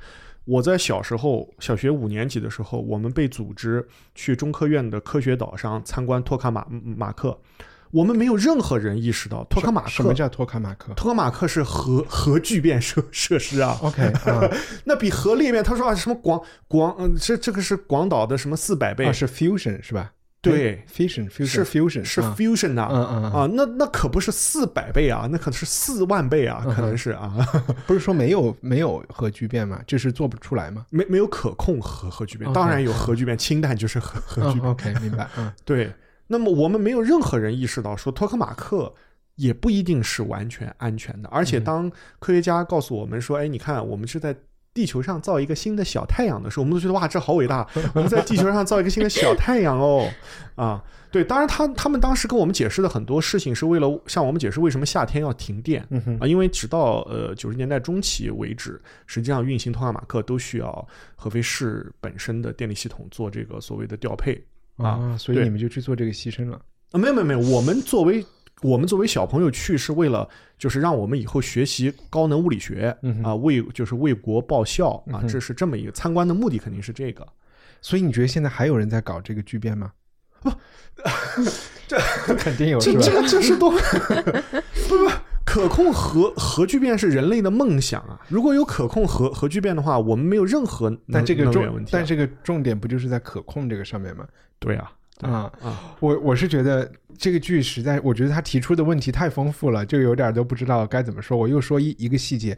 [0.46, 7.40] 我在小时候，小学五年级的时候，我们被组织去中科院的科学岛上参观托卡马马克。
[7.92, 10.92] 我们没有任何人意识到托卡马克什么叫托卡马克？
[10.96, 13.78] 托卡马克是核核聚变设设施啊。
[13.84, 14.12] OK，
[14.84, 19.14] 那比核裂变，他说啊什么广广，嗯，这这个是广岛的什么四百倍？
[19.14, 20.12] 是 fusion 是吧？
[20.52, 27.34] 对，fusion 是 fusion 是 fusion 啊，嗯嗯啊，那那可不是四百倍啊，那可能是四万倍啊，可能是啊，
[27.88, 29.82] 不是说没有没有核聚变吗？
[29.88, 30.86] 这是做不出来吗？
[30.90, 34.70] 没没有可控核核聚变，当然有核聚变，氢弹就是核核聚变。
[34.72, 35.30] OK，明白。
[35.38, 35.94] 嗯，对。
[36.28, 38.94] 那么我们没有任何人意识到说托克马克
[39.36, 44.36] 也不一定是完全安全的，而且当科学家告诉我们说，哎，你看我们是在。
[44.74, 47.68] 地球上造一个新的小太阳的时候，我们都觉得哇，这好伟大！
[47.94, 50.10] 我们在地球上造一个新的小太阳哦，
[50.56, 55.84] 啊，对，当然他他们当时跟我们解释的很多事情是为了向我们解释为什么夏天要停电
[56.20, 64.44] 啊，因为直到呃九十年代中期为止，实际上运行托卡马克都需要合肥市本身的电力系统做这个所谓的调配
[64.78, 66.60] 啊，所以你们就去做这个牺牲了
[66.92, 66.98] 啊？
[66.98, 68.26] 没有没有没有，我们作为。
[68.62, 77.28] 我们作为小朋友去是为了，就是让我们以后学习高能物理学啊，为就是为国报效啊，这是这么一个参观的目的，肯定是这个。
[77.82, 79.92] 所以你觉得现在还有人在搞这个巨变吗？
[80.42, 80.50] 不，
[81.88, 81.98] 这
[82.36, 83.72] 肯定有，这这这是多
[84.88, 85.12] 不不
[85.46, 88.20] 可控核核聚变是人类的梦想啊！
[88.30, 94.26] 如果有可控核核聚变的话，我们没有任何但这个重但这个重点不就是在可控这个上面吗？
[94.60, 94.90] 对啊。
[95.22, 95.96] 啊啊！
[96.00, 101.38] 我我是觉得这个剧实在，我觉得他提出的问题太丰富了，就有点都不知道该怎么说。
[101.38, 102.58] 我又说一一个细节，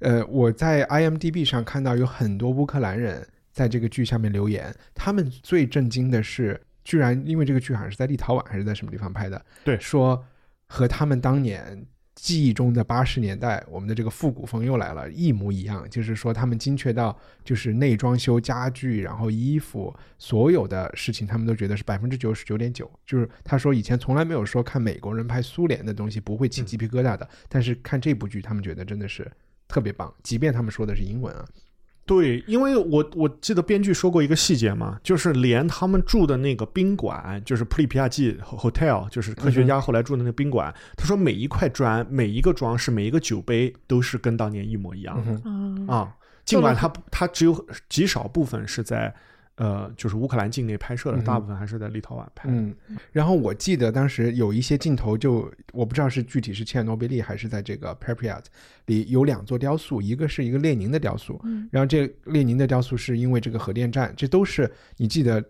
[0.00, 10.22] 呃，我在 IMDB 上看到有很多乌克兰人在这个剧下面留言，他们最震惊的是，居然因为这个剧好像是在立陶宛还是在什么地方拍的，对，说
[10.66, 11.86] 和他们当年。
[12.14, 15.88] 记忆中的八十年代，我们的这个复古风又来了，一模一样。
[15.88, 22.90] 就是说，他们精确到就是内装修家具，然后衣服，所有的事情，他们都觉得是百分之九十九点九。
[23.06, 29.30] 就是他说以前从来没有说看美国人拍苏联的东西不会起鸡皮疙瘩的，但是看这部剧，他们觉得真的是
[29.66, 31.44] 特别棒，即便他们说的是英文啊。
[32.04, 46.12] 对，因为我我记得编剧说过一个细节嘛，就是连他们住的那个宾馆，就是普里皮亚季 hotel，就是科学家后来住的那个宾馆，他说每一块砖、每一个装饰、每一个酒杯都是跟当年一模一样的啊，
[46.44, 49.14] 尽管他他只有极少部分是在。
[49.56, 52.48] 呃，就是乌克兰境内拍摄的，大部分还是在立陶宛拍。
[52.50, 52.74] 嗯，
[53.12, 58.44] 然后我记得当时有一些镜头，就我不知道是具体是切尔诺贝利还是在这个 Pripyat
[58.86, 65.44] 里有两座雕塑，一个是一个列宁的雕塑，嗯然后这列宁的雕塑是因为这个核电站，这都是你记得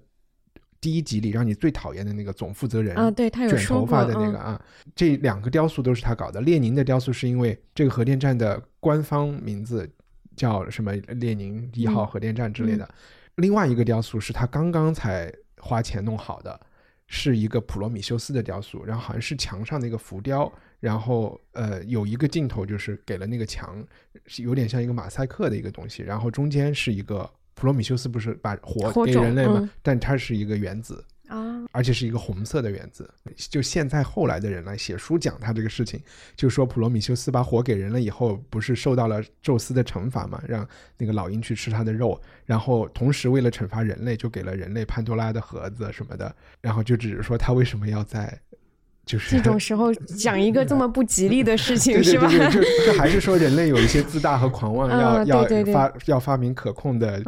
[0.80, 4.60] 第一集里让你最讨厌的那个总负责人啊，对他有卷头发的那个啊，
[4.96, 6.40] 这两个雕塑都是他搞的。
[6.40, 9.88] 列宁的雕塑是因为这个核电站的官方名字
[10.34, 12.88] 叫什么列宁一号核电站之类的。
[13.36, 16.60] 另外一个雕塑是他刚刚才花钱弄好的，
[17.06, 23.82] 是一个普罗米修斯的雕塑，然后好像是墙上的一个浮雕，然后呃有一个镜头就是给了那个墙，
[24.26, 29.68] 是有点像一个马赛克的一个东西，然后中间是一个普罗米修斯不是把火给人类吗？
[29.82, 31.04] 但它是一个原子。
[31.32, 33.08] 啊，而且是一个红色的原子。
[33.36, 35.98] 就现在后来的人来写书讲他这个事情，
[36.36, 40.42] 就说普罗米修斯把火给人了以后，不是受到了宙斯的惩罚嘛？
[40.46, 40.68] 让
[40.98, 48.38] 那个老鹰去吃他的肉，然后同时为了惩罚人类，就给了人类潘多拉的盒子什么的，然后就只是说他为什么要在。
[49.04, 52.28] 就是这种时候讲一个这么不吉利的事情 是吧？
[52.48, 57.20] 就就还是说人类有一些自大和狂妄， 要要发要发明可控的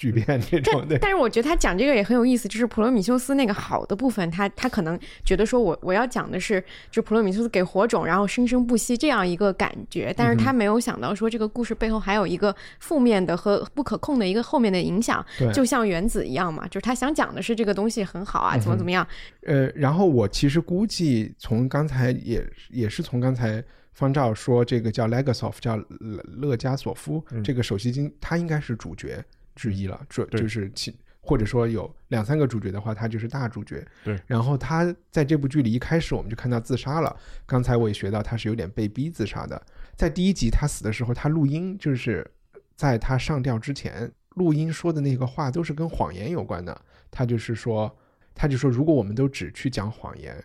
[0.00, 0.98] 聚变这种的。
[0.98, 10.14] 但是我觉得他讲这个也很有意思，就是普罗米修斯那个好的部分，他他可能觉得说我我要讲的是，就普罗米修斯给火种，然后生生不息这样一个感觉。
[10.16, 16.66] 但是他没有想到说这个故事背后还有一个负面的和不可控的一个后面的影响，就像原子一样嘛。
[16.68, 19.06] 就是他想讲的是这个东西很好啊，怎么怎么样。
[19.42, 21.34] 呃，然后我其实估计。
[21.38, 29.22] 从刚才也也是从刚才方照说这个叫 Legasov 叫勒加索夫这个首席经他应该是主角
[29.60, 33.86] 之一了，这就是其或者说有两三个主角的话，他就是大主角。
[34.02, 37.14] 对，然后他在这部剧里一开始我们就看到自杀了。
[37.44, 39.60] 刚才我也学到他是有点被逼自杀的。
[39.94, 42.26] 在第一集他死的时候，他录音就是
[42.74, 46.80] 在他上吊之前录音说的那个话都是跟谎言有关的。
[47.10, 47.94] 他就是说，
[48.34, 50.42] 他就说如果我们都只去讲谎言。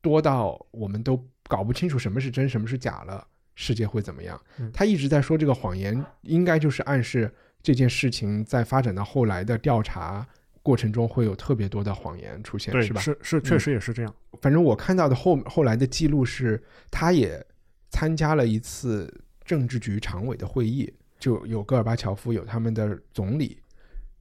[0.00, 3.26] 多到我们都搞不清楚什么是真，什么是假了，
[3.56, 4.40] 世界会怎么样？
[4.72, 7.34] 他一直在说这个谎言，应该就是暗示
[7.68, 10.26] 这件事情在发展到后来的调查
[10.62, 13.00] 过程中会有特别多的谎言出现，是吧？
[13.02, 14.14] 是是，确实也是这样。
[14.40, 16.58] 反正我看到的后后来的记录是，
[16.90, 17.44] 他也
[17.90, 19.12] 参加了一次
[19.44, 23.60] 政治局常委的会议，就有戈尔巴乔夫，有他们的总理，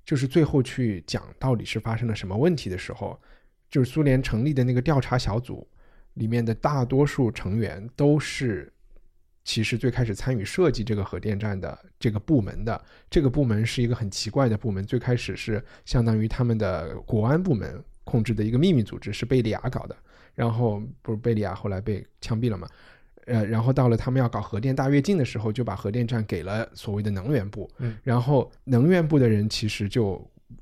[0.03, 3.17] 就是最后去讲到底是发生了什么问题的时候。
[3.69, 5.65] 就是苏联成立的那个调查小组
[6.15, 8.71] 里面的大多数成员都是，
[9.47, 12.79] 其实最开始参与设计这个核电站的这个部门的。
[13.09, 19.95] 这个部门是一个很奇怪的部门，最开始是相当于他们的国安部门控制的一个秘密组织，是贝利亚搞的。
[20.35, 22.67] 然后不是贝利亚后来被枪毙了嘛？
[23.25, 27.71] 呃，然后到了他们要搞核电大跃进的时候，就把核电站给了所谓的能源部。
[27.77, 30.15] 嗯，然后能源部的人其实就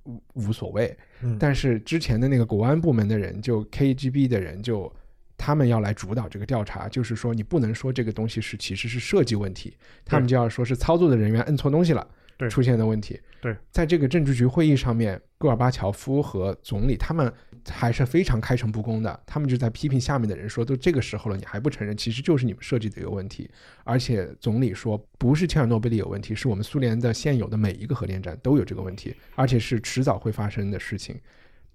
[0.04, 0.96] 无无所谓。
[1.24, 4.94] 嗯，但是之前的那个国安部门的人，就 KGB 的人，就
[5.38, 12.08] 他们要来主导这个调查，就是说你不能说这个东西是其实是设计问题，他们就要说是操作的人员摁错东西了，
[12.38, 13.20] 对，出现的问题。
[13.42, 17.32] 对，在这个政治局会议上面，戈尔巴乔夫和总理他们。
[17.68, 23.50] 还是非常开诚布公的，他们就在批评下面的人说，都这个时候了，你还不承认，其实就是你们设计的一个问题。
[23.84, 31.20] 而且总理说，不是切尔诺贝利有问题，是我们苏联的现有的每一个核电站都有这个问题，而且是迟早会发生的事情。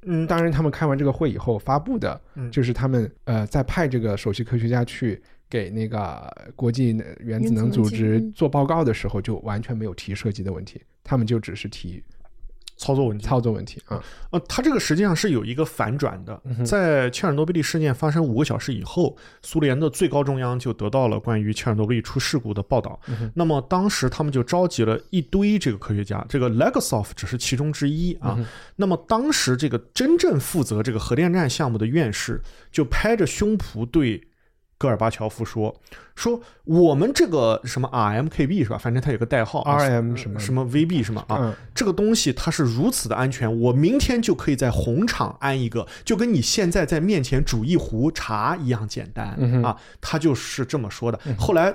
[0.02, 2.20] 嗯，当然，他们开完这个会以后发布的，
[2.50, 6.26] 就是他们呃在派这个首席科学家去给那个
[6.56, 12.02] 国际原子能组织做报告的时候，就完全没有提设计的问题，他们就只是提。
[12.80, 22.98] 操作问题，操作问题啊，呃，它这个实际上是有一个反转的，在切尔诺贝利事件发生五个小时以后，苏联的最高中央就得到了关于切尔诺贝利出事故的报道，
[23.34, 28.38] 那么当时他们就召集了一堆这个科学家，这个 Legasov 只是其中之一啊，
[28.76, 32.40] 那么当时这个真正负责这个核电站项目的院士
[32.72, 34.22] 就拍着胸脯对。
[34.80, 35.78] 戈尔巴乔夫说
[36.16, 38.78] ：“说我们这个什么 RMKB 是吧？
[38.78, 41.22] 反正它有个代号，RM 什么什么 VB 什么？
[41.28, 49.76] 啊，这个东西它是如此的安全，我明天就可以在红场安一个，就跟你现在在面前煮一壶茶一样简单啊。
[50.00, 51.20] 他就是这么说的。
[51.38, 51.74] 后来。”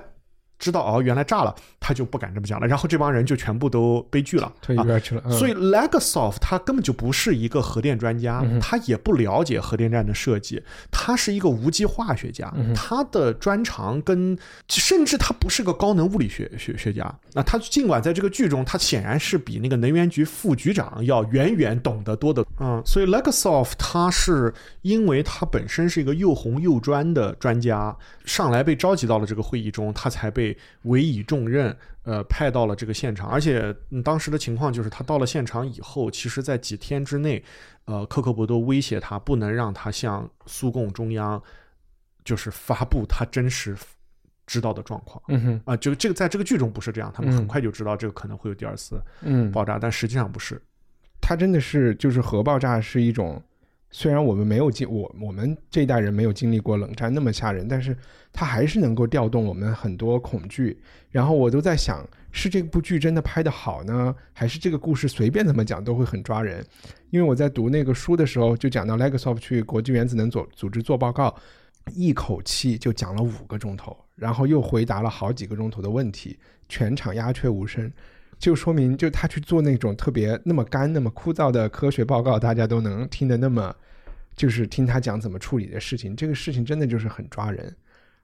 [0.57, 2.65] 知道哦，原来炸了，他就不敢这么讲了。
[2.65, 5.29] 然后这帮人就全部都悲剧了，退一边去了。
[5.29, 14.37] 所以 Legasov 他根本就不是一个核电专家，他也不了解核电站的设计，他是一个无机化学家，他的专长跟
[14.69, 17.13] 甚至他不是个高能物理学学学家。
[17.33, 22.45] 那他尽管在这个剧中，他显然是比那个能源局副局长要远远懂得多的。
[22.61, 24.53] 嗯，所以 Legasov 他是
[24.83, 30.54] 因为他本身是一个又红又专的专家，上来被召集到了这个会议中，他才被。
[30.55, 37.43] 被委以重任，呃，派到了这个现场，而且当时的情况就是，他到了现场以后，其实在几天之内，
[37.85, 41.41] 呃，克格勃都威胁他，不能让他向苏共中央
[42.23, 43.75] 就是发布他真实
[44.45, 45.21] 知道的状况。
[45.27, 49.01] 嗯哼，啊，就这个在这个剧中不是这样，他们很快就知道这个可能会有第二次
[49.51, 50.61] 爆炸，但实际上不是。
[51.21, 53.41] 他真的是就是核爆炸是一种。
[53.97, 57.95] 虽然我们没有经我我们这一代人没有经历过冷战那么吓人，但是
[58.33, 60.77] 它还是能够调动我们很多恐惧。
[61.11, 66.61] 然后我都在想，是这部剧真的拍得好呢，还是这个故事随便怎么讲都会很抓人？
[67.09, 71.33] 因为我在读那个书的时候，就讲到 Legasov 去国际原子能组组织做报告，
[71.93, 76.37] 一口气就讲了五个钟头，然后又回答了好几个钟头的问题，
[76.67, 77.89] 全场鸦雀无声。
[78.37, 83.73] 就说明，就他去做那种特别那么干、那么枯燥的科学报告，大家都能听得那么，
[84.35, 86.15] 就是听他讲怎么处理的事情。
[86.15, 87.75] 这个事情真的就是很抓人。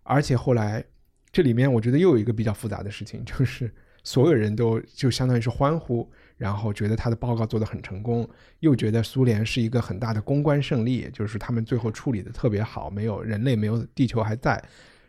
[0.04, 0.84] 而且后来，
[1.32, 3.72] 这里面我觉得又有一个比较复杂的事情，就是
[4.04, 6.08] 所有人都就相当于是欢呼，
[6.38, 14.62] 然后觉得他的报告做得很成功，又觉得苏联是一个很大的公关胜利，就是他们最后处理的特别好，没有人类，没有地球还在。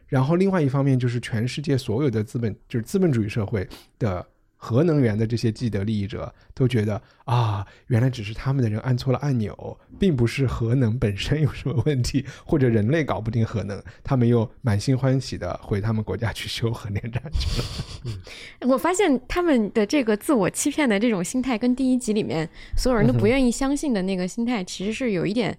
[0.07, 4.25] 然后另外一方面就是全世界所有的资本，就是资本主义社会的。
[4.65, 18.21] 核能源的这些既得利益者都觉得啊，原来只是他们的人按错了按钮，并不是核能本身有什么问题， 或者人类搞不定核能，他们又满心欢喜的回他们国家去修核电站去了。
[18.71, 25.59] 我发现他们的这个自我欺骗的这种心态，跟第一集里面所有人都不愿意相信的那个心态，其实是有一点。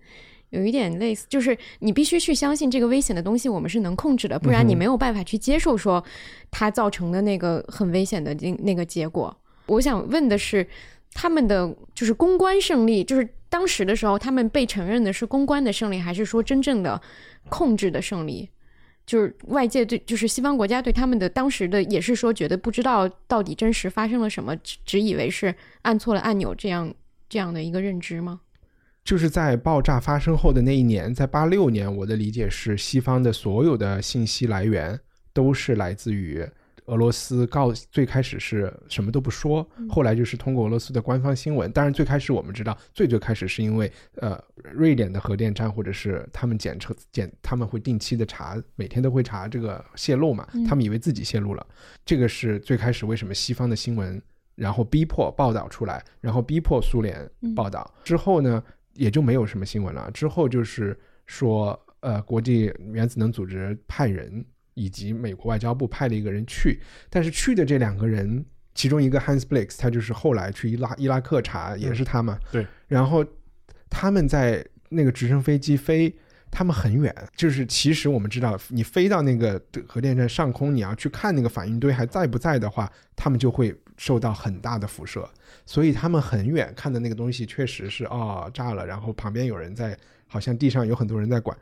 [0.53, 6.03] 有一点类似，就是你必须去相信这个危险的东西我们是能控制的，不然你没有办法去接受说
[6.51, 9.35] 它造成的那个很危险的那那个结果。
[9.65, 10.65] 我想问的是，
[11.13, 17.01] 他们的就是公关胜利，就是当时的时候他们被承认的是公关的胜利，还是说真正的
[17.49, 18.47] 控制的胜利？
[19.05, 26.93] 就是外界对，就是西方国家对他们的当时的也是说觉得不知道到底真实发生了什么，只只以为是按错了按钮这样
[27.27, 28.39] 这样的一个认知吗？
[29.03, 34.97] 就是在爆炸发生后的那一年，在八六年，我的理解是，西方的所有的信息来源
[35.33, 36.41] 都是来自于
[36.85, 37.45] 俄罗斯。
[37.47, 41.69] 告最开始是什么都不说，后来就是通过俄罗斯的官方新闻。
[41.73, 44.41] 当然，最开始我们知道，最最开始是因为呃，
[44.73, 50.47] 瑞典的核电站或者是他们检测检，他们会定期的查，每天都会查这个泄露嘛。
[50.65, 51.67] 他们以为自己泄露了，
[52.05, 54.21] 这个是最开始为什么西方的新闻
[54.55, 58.63] 然后逼迫报道出来，然后逼迫苏联报道之后呢？
[58.93, 60.09] 也就没有什么新闻了。
[60.11, 66.79] 之后就是说，呃，国际原子能组织派人，以及美国外交部派了一个人去。
[67.09, 72.37] 但是去的这两个人，其中一个 Hans Blix，他就是后来去伊拉伊拉克查，也是他嘛。
[72.51, 72.65] 对。
[72.87, 73.25] 然后
[73.89, 76.13] 他们在那个直升飞机飞，
[76.51, 85.29] 他们很远，就是其实我们知道，你飞到那个核电站上空，你要去看那个反应堆还在不在的话，他们就会受到很大的辐射，
[85.65, 91.57] 所以他们很远看的那个东西确实是哦炸了，然后旁边有人在，好像地上有很多人在管。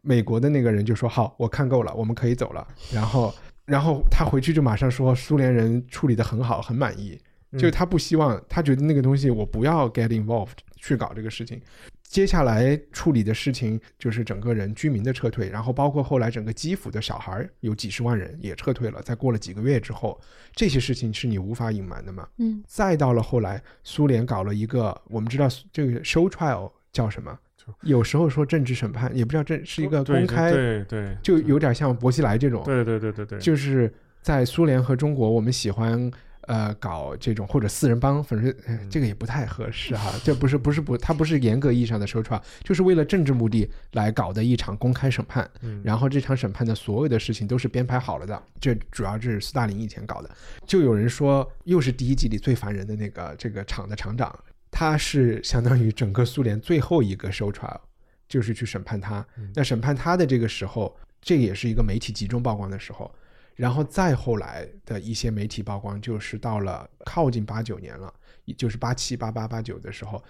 [0.00, 3.34] 美国的那个人就说：“好，我看够了，我们可以走了。”然后，
[3.66, 7.20] 然后他回去就马上说：“苏联人处理的很好，很满意。”
[7.58, 11.60] 就他不希望，他觉得那个东西我不要 get involved 去搞这个事情。
[12.08, 19.02] 接下来处理的事情就是整个人居民的撤退，然后包括后来整个基辅的小孩有几十万人也撤退了。
[19.02, 20.18] 在过了几个月之后，
[20.54, 22.26] 这些事情是你无法隐瞒的嘛？
[22.38, 22.62] 嗯。
[22.66, 27.38] 再到了后来，苏联搞了一个，我们知道这个 show trial 叫什么？
[27.82, 32.62] 有时候说政治审判，也不知道这是一个公开，对对，就有点像薄熙来这种。
[32.64, 33.92] 对对对对对，就是
[34.22, 36.10] 在苏联和中国，我们喜欢
[36.48, 38.52] 呃搞这种或者四人帮，反正
[38.90, 40.12] 这个也不太合适哈。
[40.24, 45.48] 这不是不是不，它不是严格意义上的收创，就是为了政治目的来搞的一场公开审判。
[45.84, 50.30] 然后这场审判的所有的事情都是编排好了的，这主要是斯大林以前搞的。
[50.66, 54.36] 就有人说，又是第一季里最烦人的那个这个厂的厂长。
[54.70, 57.80] 他是相当于整个苏联最后一个 show trial，
[58.28, 59.26] 就是去审判他。
[59.54, 63.12] 那审判他的这个时候，这也是一个媒体集中曝光的时候。
[63.58, 68.10] 然后再后来的一些媒体曝光，就是到了靠近八九年了，
[68.44, 70.22] 也就是八七、八八、八九的时候，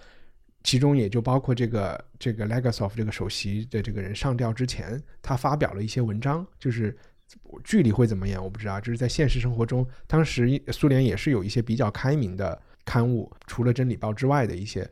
[0.63, 6.97] 其中也就包括这个这个 Legasov 这个首席的这个人上吊之前，他发表了一些文章，就是
[7.63, 12.61] 剧里会怎么演我不知道，就是在现实生活中，当时苏联也是有一些比较开明的。
[12.85, 14.89] 刊物除了《真理报》之外的一些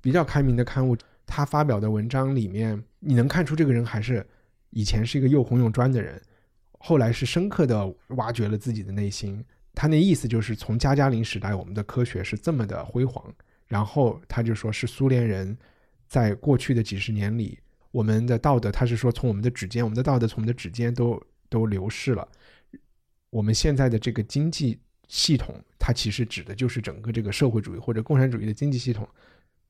[0.00, 4.24] 比较开明的刊物，他发表的文章里面，你能看出这个人还是
[4.70, 6.22] 以前是一个又红又专的人，
[6.80, 9.44] 后来是深刻的挖掘了自己的内心。
[9.74, 13.32] 他那意思就是从加加林时代，我们的科学是这么的辉煌，
[13.68, 15.56] 然后他就说是苏联人
[16.08, 17.56] 在过去的几十年里，
[17.92, 22.26] 我们的道德，他是说从我们的指尖，我们的道德从我们的指尖都都流逝了，
[23.30, 24.80] 我们现在的这个经济。
[25.12, 29.08] 系统，它其实指的就是整个这个社会主义或者共产主义的经济系统，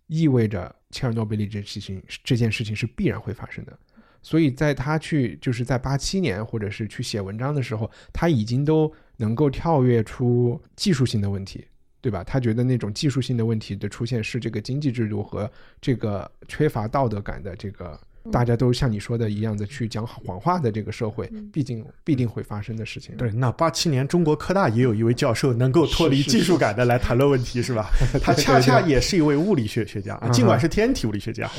[0.07, 3.79] 意味着切尔诺贝利这事情这件事情是必然会发生的。
[4.23, 11.65] 所以在他去就是在八七年或者是去写文章的时候，他已经都能够跳跃出技术性的问题，
[12.01, 12.23] 对吧？
[12.25, 15.51] 他觉得那种技术性的问题的出现是这个经济制度和
[15.81, 17.99] 这个缺乏道德感的这个。
[18.31, 23.17] 大家都像你说的一样的去讲谎话的这个社会，毕竟必定会发生的事情。
[23.17, 27.91] 对，那八七年中国科大也有一位教授能够脱离技术感的来谈论问题，是吧？
[28.21, 31.51] 他恰恰也是一位物理学学家，尽管是天体物理学家。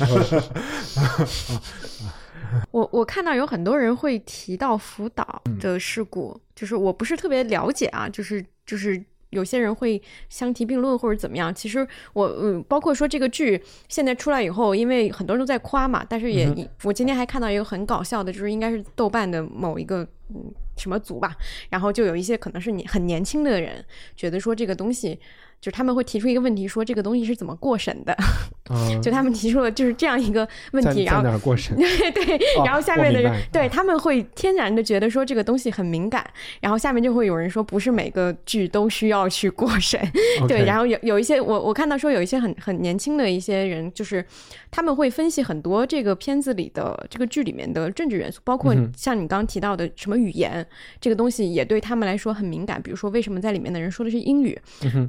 [2.70, 9.02] 我我看到有很多人会提到福岛的事故，就是我不是特别了解啊，就是就是。
[9.32, 9.98] 有些人会
[10.28, 16.46] 相提并论或者怎么样，其实我嗯，包括说这个剧现在出来以后，因为很多人都在夸嘛，但是也
[16.82, 21.34] 我今天还看到一个很搞笑的，就是应该是豆瓣的某一个嗯什么组吧，
[21.70, 23.82] 然后就有一些可能是年很年轻的人
[24.14, 25.18] 觉得说这个东西。
[25.62, 28.14] 就是他们会提出一个问题，说这个东西是怎么过审的？
[29.00, 31.76] 就他们提出了就是这样一个问题，然后过审？
[31.78, 36.28] 对对，然后下面的人对他们会天然的觉得说这个东西很敏感，
[36.60, 40.00] 然后下面就会有人说不是每个剧都需要去过审。
[40.48, 44.24] 对，然后有有一些我我看到说有一些很很年轻的一些人，就是
[44.70, 50.66] 他们会分析很多这个片子里的这个剧里面的政治元素，包括像你刚刚提到的什么语言
[51.00, 52.82] 这个东西也对他们来说很敏感。
[52.82, 54.58] 比如说为什么在里面的人说的是英语？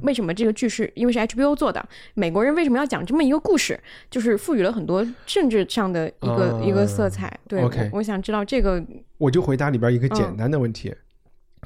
[0.02, 3.80] 为什么这这个剧是因为是 HBO 做的，美国人为什么要讲这么一个故事？
[4.10, 7.40] 就是赋予了很多政治上的一个一个色彩。
[7.48, 7.62] 对，
[7.94, 8.84] 我想知道这个，
[9.16, 10.94] 我就回答里边一个简单的问题：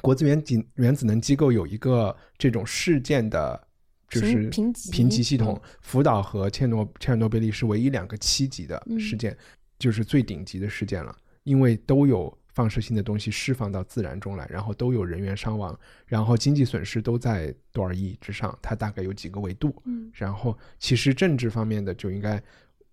[0.01, 3.61] 国资原子原子能机构有一个这种事件的，
[4.07, 9.37] 就是评级评级系统，福岛和切诺切尔诺贝利是唯一两个七级的事件，
[9.77, 11.13] 就是最顶级的事件了，
[11.43, 12.33] 因为都有。
[12.59, 19.73] 放射性的东西释放到自然中来，然后都有人员伤亡，然后经济损失都在多少亿之上，它大概有几个维度。
[19.85, 22.43] 嗯，然后其实政治方面的就应该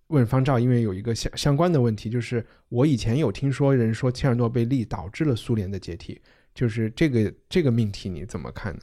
[0.07, 6.21] 问方照，因为有一个相相关的问题，就是我以前有听说人说切尔诺贝利导致了苏联的解体，
[6.53, 8.79] 就是这个这个命题你怎么看呢？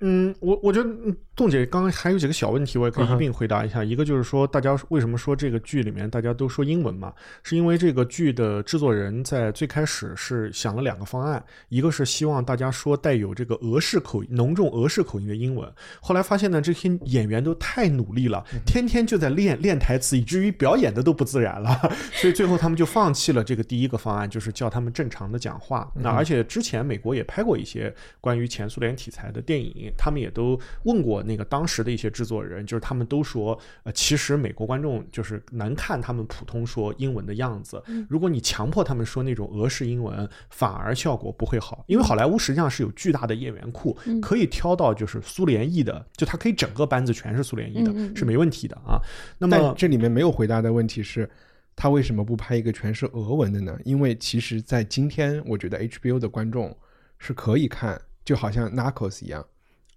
[0.00, 0.90] 嗯，我我觉得
[1.36, 3.84] 栋姐刚刚还有几个小问题，我也可以一并回答一下。
[3.84, 7.12] 一个就是说，大家为什么说这个剧里面大家都说英文嘛？
[7.42, 15.70] 是因为这个剧的制作人在最开始是想了两个方案，一个是希望大家说带有这个俄式口浓重俄式口音的英文，
[16.00, 21.78] 后来发现呢，这些演员都太努力了，天天就在练练台词，以至于表演的都不自然了，
[22.12, 25.92] 所以最后他们就放弃了这个第一个方案，就是叫他们正常的讲话。
[25.94, 29.89] 那而且之前美国也拍过一些关于前苏联题材的电影。
[29.90, 37.82] 影，他们也都问过那个当时的一些制作人，就是他们都说，呃，其实美国观众就是难看他们普通说英文的样子。
[38.08, 49.00] 如果你强迫他们说那种俄式英文，反而效果不会好，因为好莱坞实际上是有巨大的演员库，可以挑到就是苏联裔的，就他可以整个班子全是苏联裔的，是没问题的啊。
[49.38, 51.28] 那么这里面没有回答的问题是。
[51.76, 53.78] 他为什么不拍一个全是俄文的呢？
[53.86, 56.76] 因为其实，在今天，我觉得 HBO 的观众
[57.16, 59.42] 是可以看，就好像 Narcos 一样。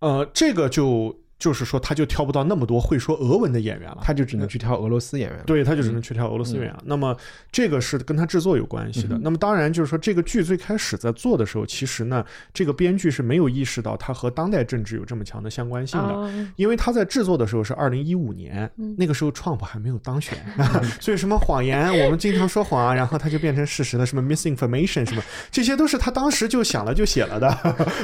[0.04, 1.23] 呃，这个就。
[1.44, 5.38] 就是说，他就挑不到那么多会说俄文的演员了，他就只能去挑俄罗斯演员。
[5.46, 6.74] 对，他就只能去挑俄罗斯演员。
[6.86, 7.14] 那么
[7.52, 9.20] 这个是跟他制作有关系的。
[9.22, 12.24] 那么当然就是说，这个剧最开始在做的时候，其实呢，
[12.54, 20.38] 这个编剧是没有意识到它和当代政治有这么强的相关性的，因为他在制作的时候是二零一五年，那个时候 Trump 还没有当选
[21.02, 25.22] 所以什么谎言，我们经常说谎啊，然后他就变成事实的，什么 misinformation 什么，
[25.52, 27.58] 这些都是他当时就想了就写了的。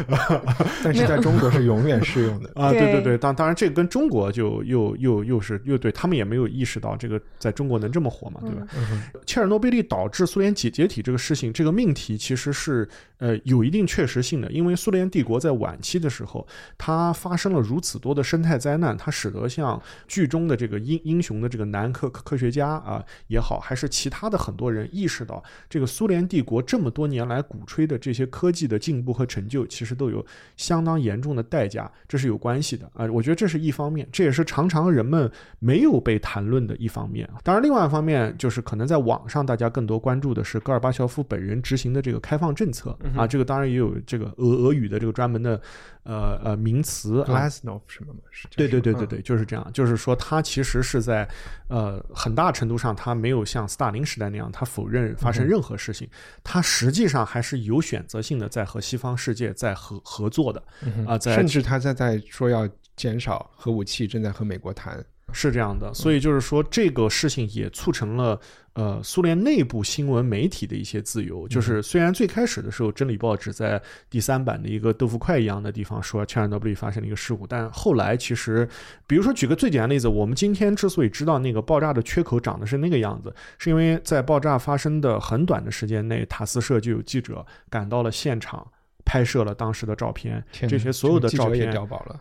[0.84, 2.72] 但是在中国是永远适用的啊！
[2.72, 8.68] 对对对，当当然，这个跟中国就又又又是又对他们也没有意识到这个在中国能这么火嘛，对吧？
[9.26, 30.26] 切尔诺贝利导致苏联解解体这个事情，这个命题其实是呃有一定确实性的，因为苏联帝国在晚期的时候，它发生了如此多的生态灾难，它使得像剧中的这个英英雄的这个男科科学家啊也好，还是其他的很多人意识到，这个苏联帝国这么多年来鼓吹的这些科技的进步和成就，其实都有
[30.58, 33.06] 相当严重的代价，这是有关系的啊。
[33.10, 37.30] 我觉得这是一方面，这也是常常人们没有被谈论的一方面。
[37.44, 45.60] 当然，另外一方面就是可能在网上大家更多关注的是戈尔巴乔夫本人执行的这个开放政策啊，这个当然也有这个俄俄语的这个专门的
[46.04, 48.14] 呃呃名词 l a s n o v 什么
[48.56, 51.28] 对对对对对，就是这样，就是说他其实是在
[51.68, 56.08] 呃很大程度上他没有像斯大林时代那样，他否认发生任何事情，
[56.44, 60.64] 他实际上还是有选择性的在和西方世界在合合作的
[61.06, 62.68] 啊，在甚至他在在说要。
[63.00, 68.38] 减少核武器正在和美国谈，是这样的，所以就是说这个事情也促成了
[68.74, 71.48] 呃苏联内部新闻媒体的一些自由。
[71.48, 78.68] 就是虽然最开始的时候，《真理报》只在第三版的一个豆腐块一样的地方说切尔诺贝利发生了一个事故，但后来其实，
[79.08, 88.68] 比如说举个最简单的例子，我们今天之所以知道那个爆炸的缺口长得是那个样子，是因为在爆炸发生的很短的时间内，塔斯社就有记者赶到了现场。
[89.10, 91.76] 拍摄了当时的照片，这些所有的照片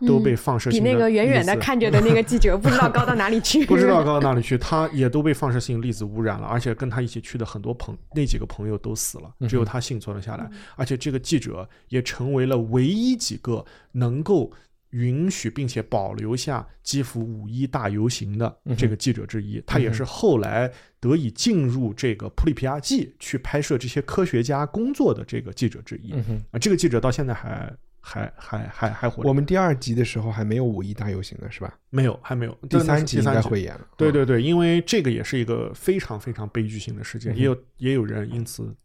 [0.07, 14.51] 都被放射性比那个远远的看着的那个记者 不知道高到哪里去，不知道高到哪里去，他也都被放射性粒子污染了，而且跟他一起去的很多朋那几个朋友都死了，只有他幸存了下来，而且这个记者也成为了唯一几个能够。
[14.91, 26.11] 允许并且保留下基辅五一大游行的这个记者之一，他也是后来得以进入这个普里皮亚季去拍摄这些科学家工作的这个记者之一。
[26.51, 27.71] 啊，这个记者到现在还
[28.01, 29.21] 还还还还活。
[29.23, 31.77] 我们第二集的时候还没有五一大游行呢，是吧？
[31.91, 32.57] 没有，还没有。
[32.67, 33.87] 第三集应该会演了。
[33.95, 38.75] 对对对，因为这个也是一个非常非常悲剧性的事件，也有也有人因此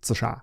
[0.00, 0.42] 自杀。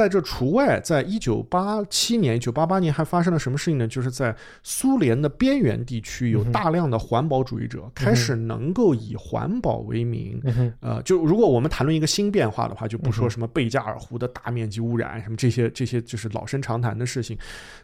[0.00, 3.86] 在这除外，在一九八七年、一九八八年还发生了什么事情呢？
[3.86, 10.40] 就是在苏联的边缘地区，有大量的环保主义者开始能够以环保为名，
[10.80, 17.36] 呃，就如果我们谈论一个新变化的话，就不说什么贝加尔湖的大面积污染，什么这些这些就是老生常谈的事情，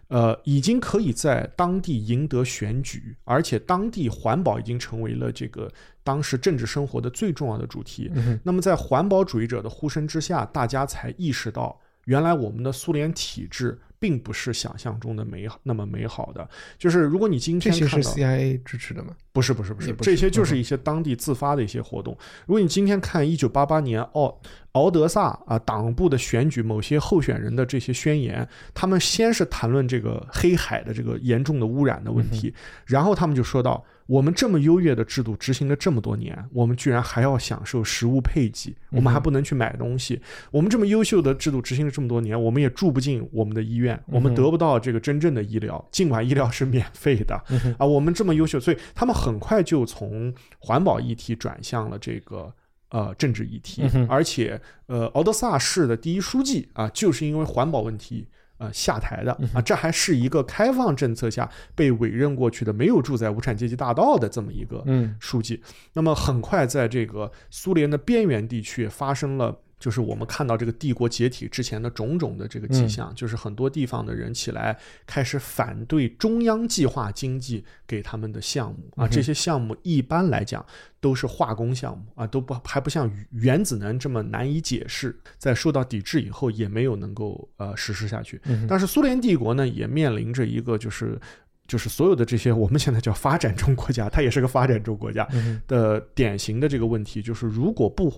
[0.09, 5.71] 呃，已经可以在当地赢得选举，而且当地环保已经成为了这个
[6.03, 8.11] 当时政治生活的最重要的主题。
[8.43, 11.79] 那么在环保主义者的呼声之下，大家才意识到。
[12.07, 19.11] 原来我们的苏联体制并不是想象中的美好那么美好的，就是如果你今天看到 CIA 支持的吗？
[19.33, 22.17] 不是不是不是，这些就是一些当地自发的一些活动。
[22.47, 24.41] 如果你今天看一九八八年奥
[24.73, 32.55] 敖德萨啊党部的选举，某些候选人的这些宣言，他们先是谈论这个黑海的这个严重的污染的问题，
[32.87, 33.85] 然后他们就说到。
[34.07, 40.21] 我们这么优越的制度执行了这么多年，我们居然还要享受食物配给，我们还不能去买东西。
[40.51, 47.35] 我们这么优秀的制度执行了这么多年，我们也住不进我们的医院，我们得不到这个真正的医疗，尽管医疗是免费的
[47.79, 47.85] 啊。
[47.85, 52.53] 我们这么优秀，所以他们很快就从环保议题转向了这个
[52.91, 58.29] 呃政治议题，而且呃敖德萨市的第一书记啊，就是因为环保问题。
[58.59, 64.85] 呃，下台的啊，这还是一个开放政策下被委任过去的，没有住在无产阶级大道的这么一个
[65.21, 65.63] 书记。
[65.93, 78.91] 那么很快，在这个苏联的边缘地区发生了就是我们看到这个帝国解体之前的种种的这个迹象，就是很多地方的人起来开始反对中央计划经济给他们的项目。
[78.97, 80.65] 啊，这些项目一般来讲
[80.99, 88.41] 都是化工项目啊，都不还不像原子能这么难以解释，在受到抵制以后也没有能够呃实施下去。
[88.67, 91.21] 但是苏联帝国呢，也面临着一个就是
[91.67, 95.29] 就是所有的这些我们现在叫发展中国家，它也是个发展中国家
[95.67, 98.11] 的典型的这个问题，就是如果不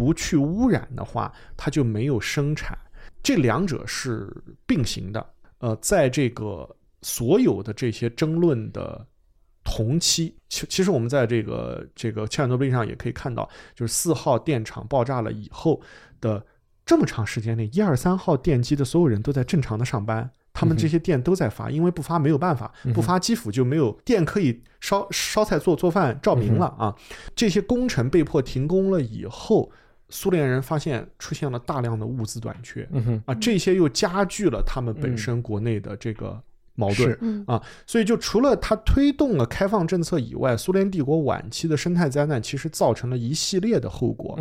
[0.00, 2.78] 不去污染的话，它就没有生产，
[3.22, 4.34] 这两者是
[4.66, 5.34] 并行的。
[5.58, 6.66] 呃，在这个
[7.02, 9.06] 所有的这些争论的
[9.62, 15.82] 同期，其其实我们在这个这个切尔诺贝利上也可以看到，就是四号电厂爆炸了以后
[16.18, 16.42] 的
[16.86, 20.30] 这么长时间内，一二三号电机的所有人都在正常的上班。
[20.52, 26.94] 他们这些电都在发，因为不发没有办法，不发基辅就没有电可以烧烧菜做做饭照明了啊！
[27.36, 29.70] 这些工程被迫停工了以后，
[30.10, 32.88] 苏联人发现出现了大量的物资短缺，
[33.24, 36.42] 啊，这些又加剧了他们本身国内的这个
[36.74, 44.38] 矛盾啊，所以就除了他推动了开放政策以外，苏联帝国晚期的生态灾难其实造成了一系列的后果，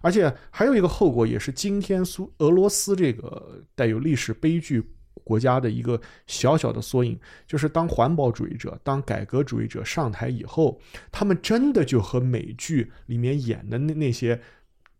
[0.00, 4.82] 而且还有一个后果也是今天苏俄罗斯这个带有历史悲剧。
[5.24, 7.16] 国家的一个小小的缩影，
[7.46, 10.80] 就是当环保主义者、当改革主义者上台以后，
[11.12, 14.40] 他们真的就和美剧里面演的那那些，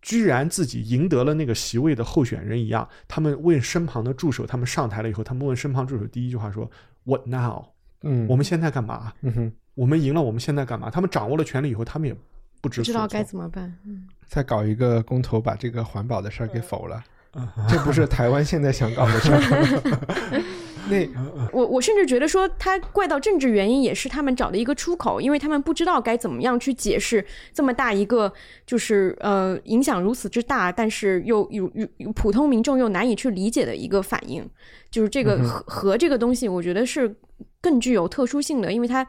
[0.02, 2.86] 居然自己赢得了那个席位的候选人一样。
[3.08, 6.70] 他们问身旁的助手，他们上台了以后，他们问身旁助手第一句话说
[7.04, 7.64] ：“What now？”
[8.02, 9.12] 嗯，我们现在干嘛？
[9.22, 10.90] 嗯哼，我们赢了，我们现在干嘛？
[10.90, 12.16] 他们掌握了权力以后，他们也
[12.60, 13.72] 不知知道该怎么办。
[13.86, 17.02] 嗯，再搞一个公投，把这个环保的事儿给否了。
[17.68, 20.42] 这不是台湾现在想搞的事儿。
[20.90, 21.06] 那
[21.52, 28.32] 我我甚至觉得说，他怪到政治原因也是他们找的一个出口，因为他们不知道该怎么样去解释这么大一个，
[28.66, 34.48] 就是呃影响如此之大，但是又有有普通民众又难以去理解的一个反应。
[34.90, 37.14] 就是这个核核这个东西，我觉得是
[37.60, 39.06] 更具有特殊性的，因为它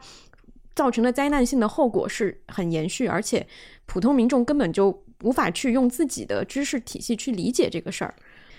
[0.74, 3.46] 造成的灾难性的后果是很延续，而且
[3.86, 5.02] 普通民众根本就。
[5.22, 8.14] 无法去用自己的知识体系去理解这个事儿，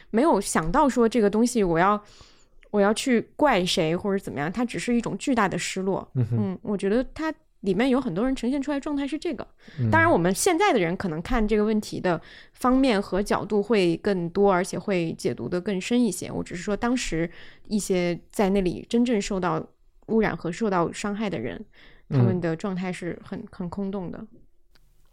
[0.09, 2.01] 没有想到说这个东西我要
[2.75, 6.05] 我要去怪谁或者怎么样，它只是一种巨大的失落。
[6.15, 9.47] 嗯，我觉得它里面有很多人呈现出来状态是这个。
[9.89, 12.21] 当然，我们现在的人可能看这个问题的
[12.51, 16.29] 方面和角度会更多，而且会解读的更深一些。
[16.29, 17.31] 我只是说，当时
[17.69, 19.65] 一些在那里真正受到
[20.07, 21.63] 污染和受到伤害的人，
[22.09, 24.27] 他们的状态是很很空洞的。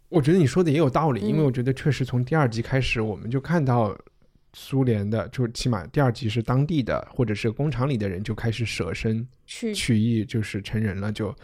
[0.09, 3.97] 我觉得你说的也有道理，因为我觉得确实从第二集开始，我们就看到
[4.53, 11.11] 苏联的，就起码第二集是当地的或者是工厂里的人就开始舍身取义，就是成人了。
[11.11, 11.35] 就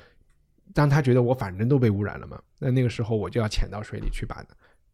[0.74, 4.44] 当他觉得我反正都被污染了嘛，那那个时候我就要潜到水里去把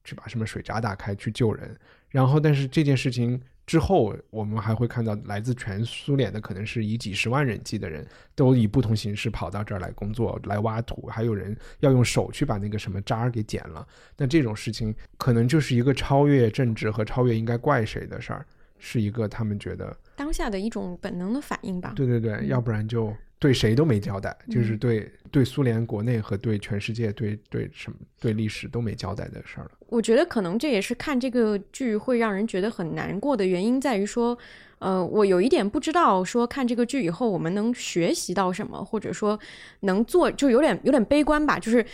[0.03, 1.77] 去把什么水闸打开去救人。
[2.09, 3.41] 然后，但是这件事情。
[3.65, 8.05] 之后，我们还会看到来自全苏联的，可能是以几十万人计的人，
[8.35, 13.87] 都以不同形式跑到这儿来工作、来挖土，还有人要用手去把那个什么渣儿给捡了。
[14.17, 18.45] 那这种事情，可能就是一个超越政治和超越应该怪谁的事儿，
[18.77, 21.93] 是一个他们觉得当下的一种本能的反应吧。
[21.95, 23.11] 对对对，要不然就。
[23.37, 29.71] 对谁都没交代，就是对对苏联国内和对全世界、对对什么、对历史都没交代的事儿了。
[29.87, 34.37] 我觉得可能这也是看这个剧会让人觉得很难过的原因，在于说，
[34.79, 39.39] 呃，我有一点不知道说看这个剧以后我们能学习到什么，或者说
[39.81, 41.59] 能做，就有点有点悲观吧。
[41.59, 41.85] 就是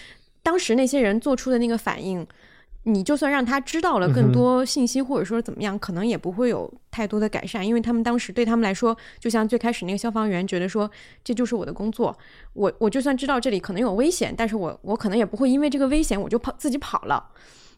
[0.44, 2.26] 当时那些人做出的那个反应。
[2.84, 10.90] 你就算让他知道了更多信息，或者说怎么样，可能也不会有太多的改善，因为他们当时对他们来说，就像最开始那个消防员觉得说，
[11.24, 12.18] 这就是我的工作，
[12.54, 17.24] 我我就算知道这里可能有危险，但是我我可能也不会因为这个危险我就跑自己跑了，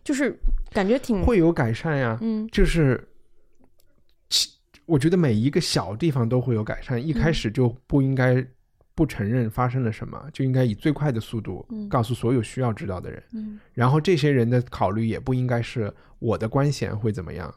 [0.03, 0.39] 就是
[0.71, 3.09] 感觉挺会有改善呀，嗯，就是，
[4.85, 8.45] 我觉得每一个小地方都会有改善，一开始就不应该。
[8.95, 13.23] 不承认发生了什么，就应该以最快的速度告诉所有需要知道的人。
[13.33, 17.53] 嗯，然后这些人的考虑也不应该是我的官衔会怎么样，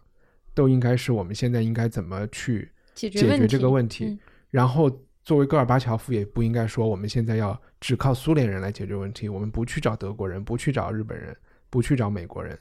[0.55, 4.19] 都应该是我们现在应该怎么去解决这个问题。
[4.51, 4.91] 然后
[5.23, 11.37] 作为戈尔巴乔夫，也不应该说我们现在要只靠苏联人来解决问题，我们不去找德国人，不去找日本人，
[11.69, 12.59] 不去找美国人。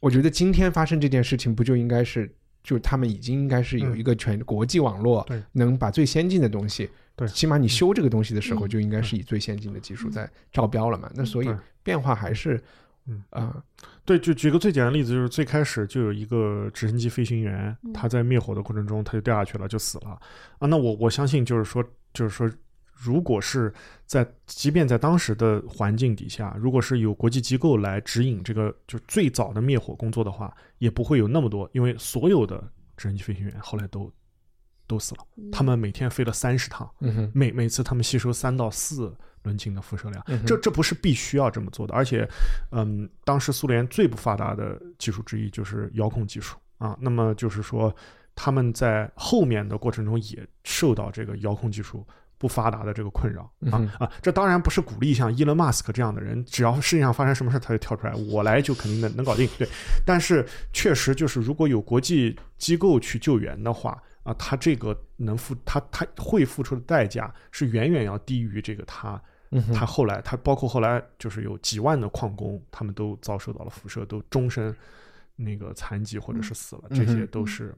[0.00, 2.30] 我觉得今天发生这件事情，不就应该是
[2.62, 6.90] 就他们已经应该是有一个全国际网络，能把最先进的东西。
[7.16, 11.10] 对，起码你修这个东西的时候，就应该是以最先进的技术在招标了嘛。
[11.14, 11.48] 那所以
[11.82, 12.60] 变化还是，
[13.06, 13.22] 嗯。
[13.30, 13.62] 啊，
[14.04, 20.18] 对，就举个最简单的例子，就是最开始就有一个直升机飞行员，他在灭火的过程中他就掉下去了，就死了。
[20.58, 20.66] 啊。
[20.66, 22.50] 那我我相信就是说，就是说，
[22.92, 23.72] 如果是
[24.06, 32.58] 在即便在当时的环境底下，如果是有国际机构来指引这个就最早的灭火工作的话，也不会有那么多，因为所有的
[32.96, 34.10] 直升机飞行员后来都
[34.86, 36.88] 都死了，他们每天飞了三十趟，
[37.32, 42.28] 每每次他们吸收三到四伦琴的辐射量，这这不是必须要这么做的，而且，
[42.72, 47.94] 嗯，当时苏联最不发达的技术之一就是遥控技术啊，那么就是说
[48.34, 52.06] 他们在后面的过程中也受到这个遥控技术。
[52.36, 54.10] 不发达的这个困扰啊啊！
[54.20, 59.48] 这当然不是鼓励像伊隆马斯克这样的人，只要世界上发生什么事他就跳出来，我来就肯定能能搞定。
[59.56, 59.66] 对，
[60.04, 69.22] 但是确实就是如果有国际机构去救援的话啊，他这个能付他他会付出的代价是远远要低于这个他
[69.72, 74.74] 他后来他包括后来就是有几万的矿工，他们都遭受到了辐射，都终身
[75.36, 77.72] 那个残疾或者是死了，这些都是。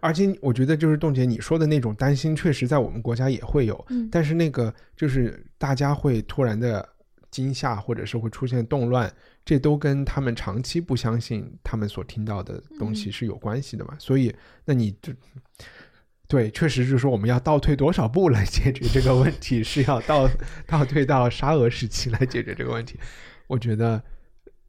[0.00, 3.82] 而且我觉得，就是冻姐你说的那种担心，确实在我们国家也会有。
[3.88, 6.86] 嗯，但是那个就是大家会突然的
[7.32, 9.12] 惊吓，或者是会出现动乱，
[9.44, 13.96] 这都跟他们长期不相信他们所听到的东西是有关系的嘛。
[13.98, 14.32] 所以，
[14.64, 15.12] 那你就
[16.28, 20.28] 对，确实是说我们要倒退多少步来解决这个问题，是要倒
[20.68, 22.96] 倒退到沙俄时期来解决这个问题。
[23.48, 24.00] 我觉得。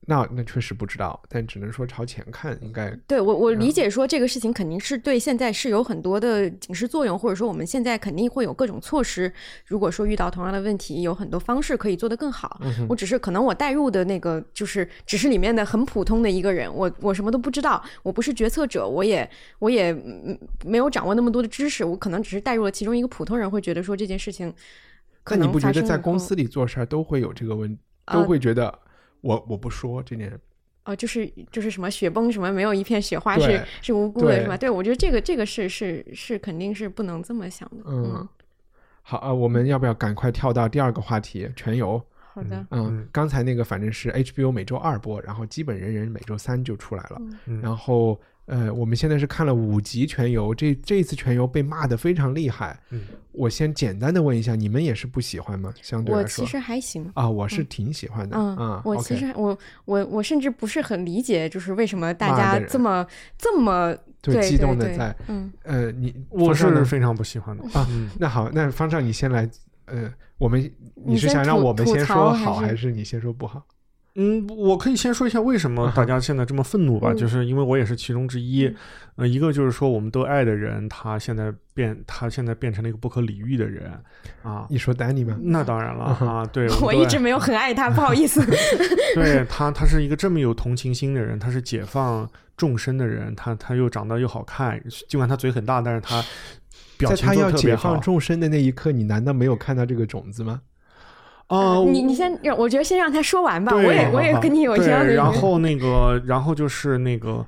[0.05, 9.31] 那那确实不知道，但只能说朝前看，应该对我我理解说这个事情肯定是对现在是有很多的警示作用，或者说我们现在肯定会有各种措施。
[9.65, 12.59] 如果说遇到同样的问题，有很多方式可以做得更好。
[12.89, 19.29] 我只是可能我带入的那个就是只是里面的很普通的一个人，我我什么都不知道，我不是决策者，我也
[19.59, 19.93] 我也
[20.65, 24.53] 没有掌握那么多的知识，我可能只是带入了其中一个普通人，会觉得说这件事情。
[25.29, 27.77] 那你不觉得在公司里做事儿都会有这个问，
[28.11, 28.79] 都会觉得？
[29.24, 30.39] 我我不说这点，
[30.86, 34.55] 哦，就是就是什么雪崩什么没有一片雪花是是无辜的是吧？
[34.55, 37.84] 对，我觉得这个这个是是是肯定是不能这么想的。
[37.88, 38.28] 嗯，
[39.01, 41.49] 好啊，我们要不要赶快跳到第二个话题？
[41.55, 41.99] 全游。
[42.34, 42.67] 好的。
[42.71, 47.21] 嗯，刚才那个反正是 HBO 每周二播，然后基本人人每周三就出来了，
[47.61, 48.19] 然后。
[48.45, 52.77] 呃，我们现在是看了五集全游，这这次全游被骂的非常厉害。
[52.89, 55.73] 嗯，我先简单的问一下，你们也是不喜欢吗？
[55.81, 58.35] 相对来说，我其实还行啊，我是挺喜欢的。
[58.37, 63.05] 嗯，我其实我我我甚至不是很理解，就是为什么大家这么
[63.37, 67.87] 这么对激动的在嗯呃，你我是非常不喜欢的啊。
[68.19, 69.49] 那好，那方丈你先来，
[69.85, 73.65] 呃，我们你是想让我们先说好，还是你先说不好？
[74.16, 78.72] 嗯，我可以先说一下为什么大家现在这么愤怒吧，就是因为我也是其中之一。
[79.16, 83.91] 呃，一个就是说我们都爱的人，他现在变，他现在变成了一个不可理喻的人
[84.43, 84.68] 啊。
[84.70, 85.36] 你说丹尼吧？
[85.41, 88.43] 那当然了啊，对我一直没有很爱他，不好意思。
[89.16, 96.24] 对他，他是一个这么有同情心的人，他是解放众生的人，他他又长得又好看，尽管他嘴很大，但是他
[96.97, 100.61] 表情在他要解放众生的那一刻，你难道没有看到这个种子吗？
[101.47, 103.75] 啊，你你先让，我觉得先让他说完吧。
[103.75, 105.13] 我也我也跟你有一样的。
[105.13, 107.45] 然后那个，然后就是那个，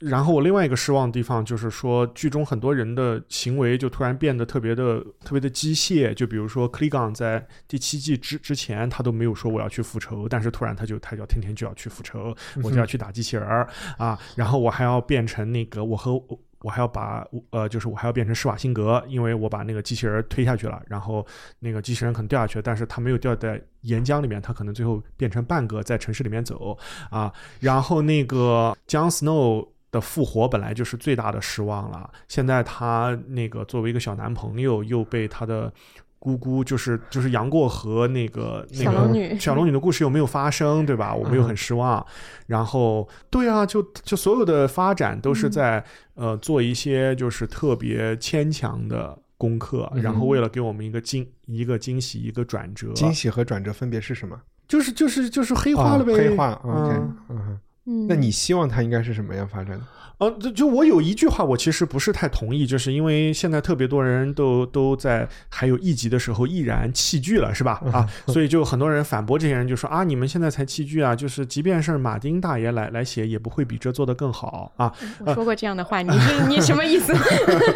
[0.00, 6.12] 然后我另外一个失望的地方就是说，剧中很多人的行为就突然变得特别的特别的机械。
[6.12, 13.66] 就比如说克里冈在第七季之之前，他都没有说我要去复仇，但是突然他就他就天天就要去复仇，我就要去打机器人儿
[13.96, 16.20] 啊，然后我还要变成那个我和。
[16.60, 21.26] 我还要把呃，就是我还要变成施瓦辛格，因为我把那个机器人推下去了，然后
[21.60, 26.76] 那个机器人可能掉下去，但是他没有掉在岩浆里面，他可能最后变成半个在城市里面走
[27.10, 27.32] 啊。
[27.60, 35.72] 然后那个 Jon Snow 的复活本来就是最大的失望了，现在他那个作为一个小男朋友又被他的。
[36.18, 41.14] 姑姑就是就是杨过和那个那个小龙女的故事有没有发生，对吧？
[41.14, 42.04] 我们又很失望。
[42.46, 52.92] 然后，对啊，就就所有的发展都是在呃做一些就是特别牵强的功课，然后为了给我们一个惊一个惊喜一个转折。
[52.94, 54.40] 惊喜和转折分别是什么？
[54.66, 56.12] 就是就是就是黑化了呗。
[56.12, 57.00] 黑化，OK，
[57.86, 59.80] 嗯，那你希望它应该是什么样发展？
[60.18, 67.80] 呃，就就我有一句话，我其实不是太同意，就是因为现在特别多人都都在还有一集的时候毅然弃剧了，是吧？
[67.92, 74.92] 啊， 所以就很多人反驳这些人，就说啊，你们现在才弃剧啊，就是即便是马丁大爷来来写，也不会比这做的更好啊。
[75.24, 76.10] 我说过这样的话，你
[76.50, 77.12] 你什么意思？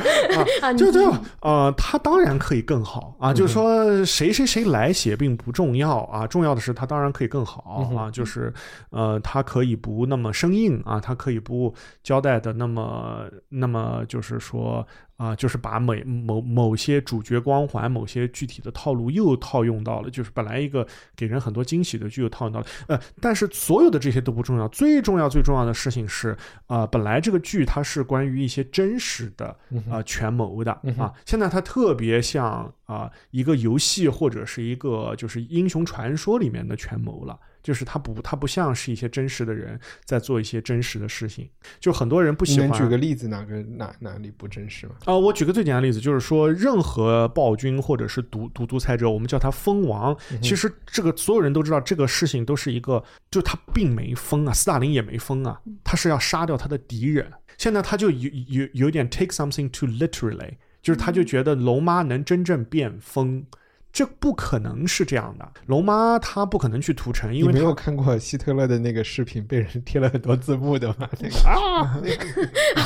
[0.60, 8.52] 啊，就就呃，他当然可以更好啊，就是说谁谁谁来写并不重要啊，重要的是他当然可以更好啊，就是
[8.90, 11.72] 呃，他可以不那么生硬啊，他可以不
[12.02, 12.31] 交代。
[12.38, 22.66] 的那么，那么就是说啊，就是把每某某些主角光环、某些具体的套路又套用到了，就是本来一个给人很多惊喜的剧又套用到了。
[22.88, 29.56] 呃，但是所有的这些都不重要，最重要、最重要的事情是啊，本来这个剧它是关于一些真实的
[29.90, 31.12] 啊权谋谋的啊。
[31.24, 37.38] 现在它特别像啊一个游戏或者是一个就是英雄传说里面的权谋了。
[37.62, 41.48] 就是他不，他不像是一些真实的人在做一些真实的事情。
[41.78, 42.68] 就很多人不喜欢。
[42.68, 44.94] 能举个例子，哪个哪哪里不真实吗？
[45.04, 50.16] 啊，我举个最简单的例子，就是说，任何暴君或者是独独独裁者，我们叫他封王。
[50.40, 57.30] 其实这个所有人都知道，这个事情都是一个，就他并没封啊，斯大林也没封啊，他是要杀掉他的敌人。
[57.58, 63.44] 现在他就有有有点 take something too literally，就是他就觉得龙妈能真正变疯。
[63.92, 71.06] 这不可能是这样的，龙妈她不可能去屠城，因为没有看过希特勒的那个视频，被人贴了很多字幕的嘛？
[71.20, 72.00] 那个啊，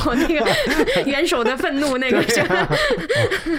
[0.05, 2.35] 我那个元首的愤怒那个是，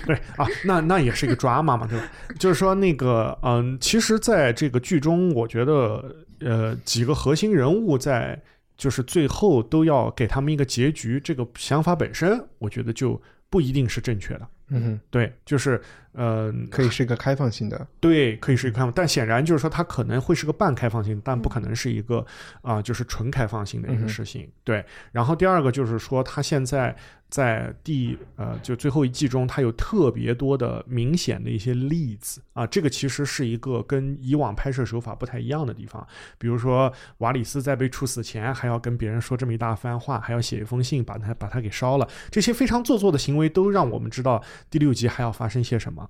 [0.04, 2.04] 对啊，那那也是一个 drama 嘛，对吧？
[2.38, 8.38] 就是说那个嗯，其实在这个剧中，我觉得呃几个核心人物在
[8.76, 14.46] 就是最后都要给他们一个结局，这个想法本身，我觉得就不一定是正确的。
[14.70, 15.80] 嗯哼，对，就是，
[16.18, 22.26] 呃，可以是一个开放性的，对，可以是一个开放，但显然就是说它可能会是个半开放性，但不可能是一个
[22.60, 24.50] 啊，就是纯开放性的一个事情。
[24.64, 26.96] 对，然后第二个就是说，它现在。
[27.30, 36.06] 在第呃，就最后一季中，它有特别多的明显的一些例子啊，这个其实是一个跟以往拍摄手法不太一样的地方。
[36.38, 46.07] 比如说，瓦里斯在被处死前还要跟别人说这么一大番话，还要写一封信把他把他给烧了，这些非常做作的行为都让我们知道第六集还要发生些什么。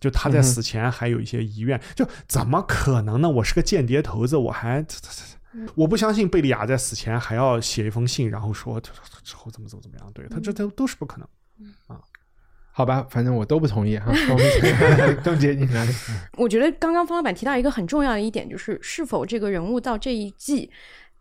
[0.00, 3.28] 就他在死前还有一些遗愿，就怎么可能呢？
[3.28, 4.84] 我是个间谍头子，我还。
[5.74, 10.12] 我不相信贝利亚在死前还要写一封信，然后说之后怎么怎么怎么样。
[10.12, 11.26] 对他，这都都是不可能
[11.86, 12.00] 啊。
[12.70, 14.12] 好吧，反正我都不同意 哈。
[15.24, 15.88] 邓姐，你来。
[16.36, 20.70] 我觉得刚刚方老板提到一个很重要的一点，就是是否这个人物到这一季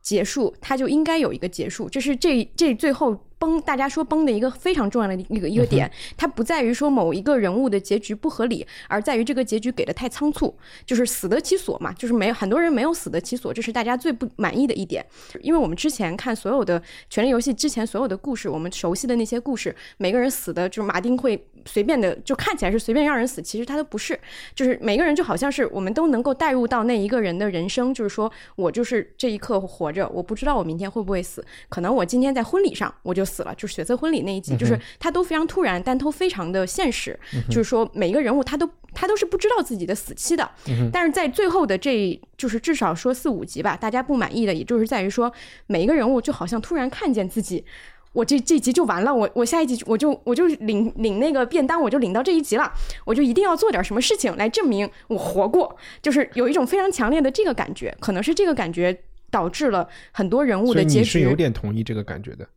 [0.02, 3.27] 结束，他就应该有一个结束，这是这这最后。
[3.40, 15.06] 崩，大家说崩的一个非常重要的一个一个点，它不在于说某一个人物的结局不合理，而在于这个结局给的太仓促，就是死得其所嘛，就是没很多人没有死得其所，这是大家最不满意的一点。
[15.42, 21.38] 因为我们之前看所有的权力游戏之前所有的故事，我们熟悉的那些故事，每个人死的就是马丁会
[21.68, 24.20] 随便的，就看起来是随便让人死，其实他都不是，
[24.56, 33.28] 就是每个人就好像是我们都能够带入到那一个人的人生，就是说我就是这一刻活着，我不知道我明天会不会死，可能我今天在婚礼上我就。
[33.28, 37.20] 死了，就是血色婚礼那一集，就是他都非常突然，但都非常的现实。
[37.50, 40.50] 就是说，每一个人物他都他都是不知道自己的死期的。
[40.94, 45.30] 但是在最后的这，就是至少说四五集吧，大家不满意的，也就是在于说，
[45.66, 47.66] 每一个人物就好像突然看见自己，
[48.14, 52.72] 我这这集就完了，我我下一集我就我就领领那个便当，我就领到这一集了，
[53.06, 58.98] 我就一定要做点什么事情来证明我活过，就是有一种非常强烈的这个感觉，可能是这个感觉
[59.30, 61.06] 导致了很多人物的结局。
[61.06, 62.48] 是有点同意这个感觉的。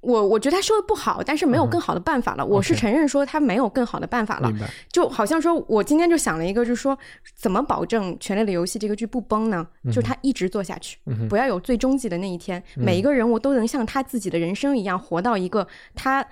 [0.00, 2.44] 我我觉得他说的不好，但是没有更好的办法了。
[2.44, 4.50] 我是承认说他没有更好的办法了。
[4.90, 6.98] 就好像说我今天就想了一个，就是说
[7.34, 9.66] 怎么保证《权力的游戏》这个剧不崩呢？
[9.86, 10.98] 就是他一直做下去，
[11.28, 12.62] 不要有最终极的那一天。
[12.76, 16.26] 每一个人物都能像他自己的人生一样活到一个他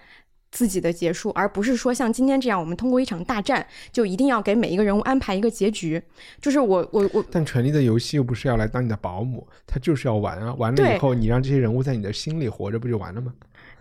[0.51, 6.03] 自己的结束，而不是说像今天这样，我们通过一场大战就一定要给每一个人物安排一个结局。
[6.41, 10.55] 就是我我我，但《权力的游戏》又不是要来当你的保姆，他就是要玩啊！
[10.55, 13.31] 玩了以后，你让这些人物在你的心里活着，不就完了吗？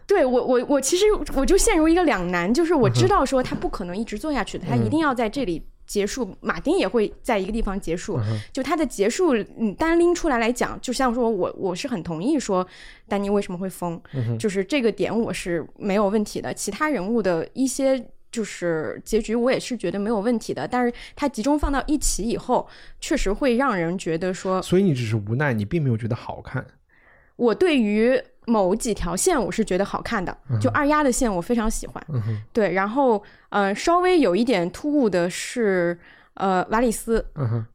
[0.07, 1.05] 对我，我我其实
[1.35, 6.33] 我就陷入一个两难，就是我知道说他不可能一直做下去的，他一定要在这里结束。
[6.39, 8.17] 马丁也会在一个地方结束，
[8.53, 12.65] 就他的结束，你单拎出来来讲，就像说我我是很同意说
[13.09, 14.01] 丹尼为什么会疯，
[14.39, 16.53] 就是这个点我是没有问题的。
[16.53, 18.01] 其他人物的一些
[18.31, 20.65] 就是结局，我也是觉得没有问题的。
[20.65, 22.65] 但是他集中放到一起以后，
[23.01, 26.65] 确实会让人觉得说，所以你只是无奈，你并没有觉得好看。
[27.35, 28.17] 我对于。
[28.47, 32.01] 某几条线我是觉得好看的，就二丫的线我非常喜欢。
[32.53, 35.99] 对，然后呃，稍微有一点突兀的是
[36.35, 37.25] 呃瓦里斯，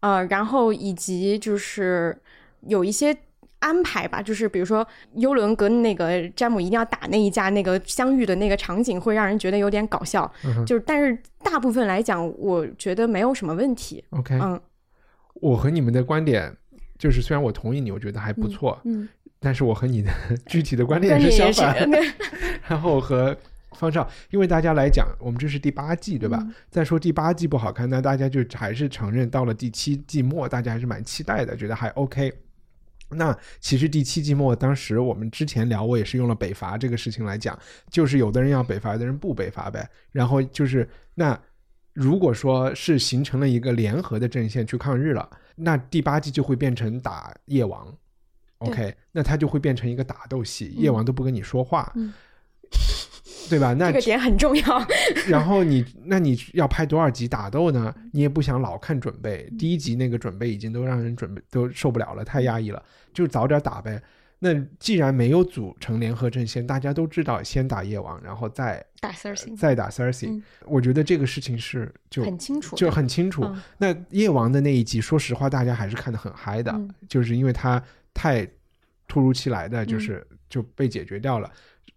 [0.00, 2.16] 呃，然后以及就是
[2.62, 3.14] 有一些
[3.58, 10.30] 安排吧，就是比如说幽伦跟那个詹姆一定要打那一架那个相遇的那个场景，会让人觉得有点搞笑。
[10.66, 14.02] 就是但是大部分来讲，我觉得没有什么问题。
[14.10, 14.58] OK，嗯，
[15.34, 16.56] 我和你们的观点
[16.98, 18.80] 就是，虽然我同意你，我觉得还不错。
[18.84, 19.06] 嗯。
[19.42, 20.10] 但是我和你的
[20.46, 21.76] 具体的观点是相反，
[22.68, 23.36] 然后和
[23.72, 26.46] 方少，因为大家来讲，我们这是第八季，对吧？
[26.70, 32.32] 再说第八季不好看，那大家就还是承认到了第七季末，大家还是蛮期待的，觉得还 OK。
[33.14, 37.58] 那其实第七季末，当时我们之前聊，我也是用了北伐这个事情来讲，
[37.90, 39.86] 就是有的人要北伐，有的人不北伐呗。
[40.12, 41.38] 然后就是那
[41.92, 47.94] 如果说是形成了一个联合的阵线去抗日了，那第八季就会变成打夜王。
[48.66, 51.92] OK，那他就会变成一个打斗戏，夜王都不跟你说话，
[53.48, 53.74] 对吧？
[53.74, 54.86] 那这个点很重要。
[55.28, 57.94] 然后你那你要拍多少集打斗呢？
[58.12, 62.82] 你也不想老看准备，第一集那个准备已经都让人准备都受不了了，太压抑了，
[63.12, 64.00] 就早点打呗。
[64.44, 70.42] 那既然没有组成联合阵线，大家都知道先打夜王，然后再打 Cersei，再打 Cersei。
[70.64, 73.48] 我觉得这个事情是就很清楚，就很清楚。
[73.78, 76.76] 那夜王的那一集，说实话，大家还是看得很嗨的，
[77.08, 77.80] 就是因为他
[78.14, 78.48] 太
[79.08, 81.50] 突如其来的，就是就被解决掉了。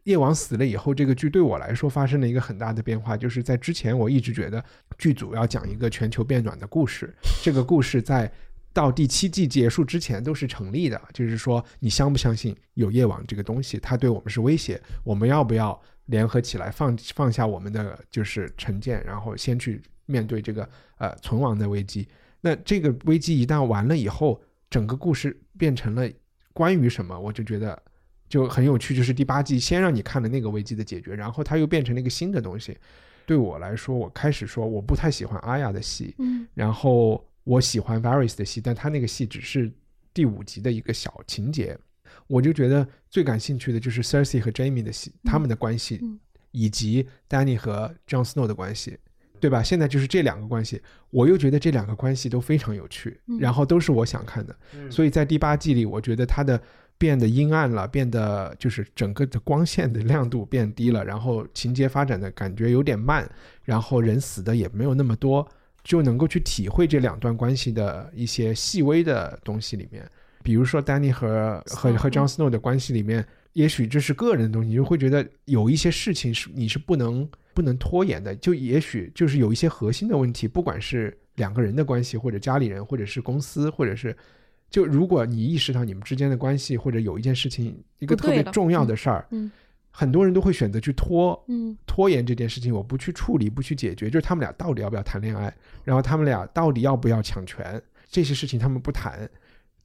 [0.04, 4.64] 夜王死了以后，这个剧对我来说发生了一个很大的变化，就是在之前我一直觉得
[4.98, 7.14] 剧组要讲一个全球变暖的故事，
[7.44, 8.32] 这个故事在。
[8.76, 22.06] 到第七季结束之前都是成立的，就是说你相不相信有夜网这个东西，它对我们是威胁，我们要不要联合起来放放下我们的就是成见，然后先去面对这个呃存亡的危机？
[22.42, 26.10] 那这个危机一旦完了以后，整个故事变成了
[26.54, 27.20] 关于什么？
[27.20, 27.82] 我就觉得
[28.28, 32.78] 就很有趣，就是第八季先让你看了那个危机的解决，然后它又变成了一个新的东西。
[33.26, 37.26] 对我来说，我开始说我不太喜欢阿雅的戏，嗯，然后。
[37.46, 39.72] 我喜欢 Varys 的戏，但他那个戏只是
[40.16, 41.78] 第五集的一个小情节。
[42.26, 46.02] 我就觉得最感兴趣的就是 Cersei 和 Jamie 的戏，他们的关系，
[46.50, 48.98] 以及 Danny 和 Jon Snow 的关系，
[49.46, 49.62] 对吧？
[49.62, 50.82] 现在就是这两个关系，
[51.12, 54.56] 我又觉得这两个关系都非常有趣，然后都是我想看的。
[54.90, 56.60] 所以在第八季里，我觉得它的
[56.98, 63.30] 变得阴暗了，变得就是整个的光线的亮度变低了，然后情节发展的感觉有点慢，
[63.64, 65.48] 然后人死的也没有那么多。
[65.84, 70.04] 就能够去体会这两段关系的一些细微的东西里面，
[70.42, 73.24] 比如说丹尼和和和 Jon Snow 的关系里面，
[73.56, 84.16] 也许这是个人的东西，你就会觉得有一些事情是你是不能不能拖延的，就也许就是有一些核心的问题，不管是两个人的关系，或者家里人，或者是公司，或者是
[84.70, 89.52] 就如果你意识到你们之间的关系，或者有一件事情一个特别重要的事儿，嗯。
[89.98, 99.30] 很多人都会选择去拖，嗯，拖延这件事情，我不去处理，不去解决，就是他们俩到底要不要谈恋爱，然后他们俩到底要不要抢权，这些事情他们不谈。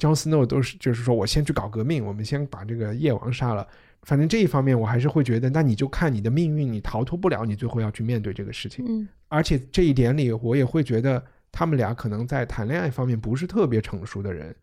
[0.00, 3.64] Jon Snow 都是就是说我先去搞革命，我们先把这个夜王杀了。
[4.02, 8.84] 反正这一方面我还是会觉得，那你就看你的命运，你逃脱不了，你最后要去面对这个事情。
[8.88, 11.22] 嗯，而且这一点里，我也会觉得
[11.52, 14.56] 他们俩可能在谈恋爱方面不是特别成熟的人。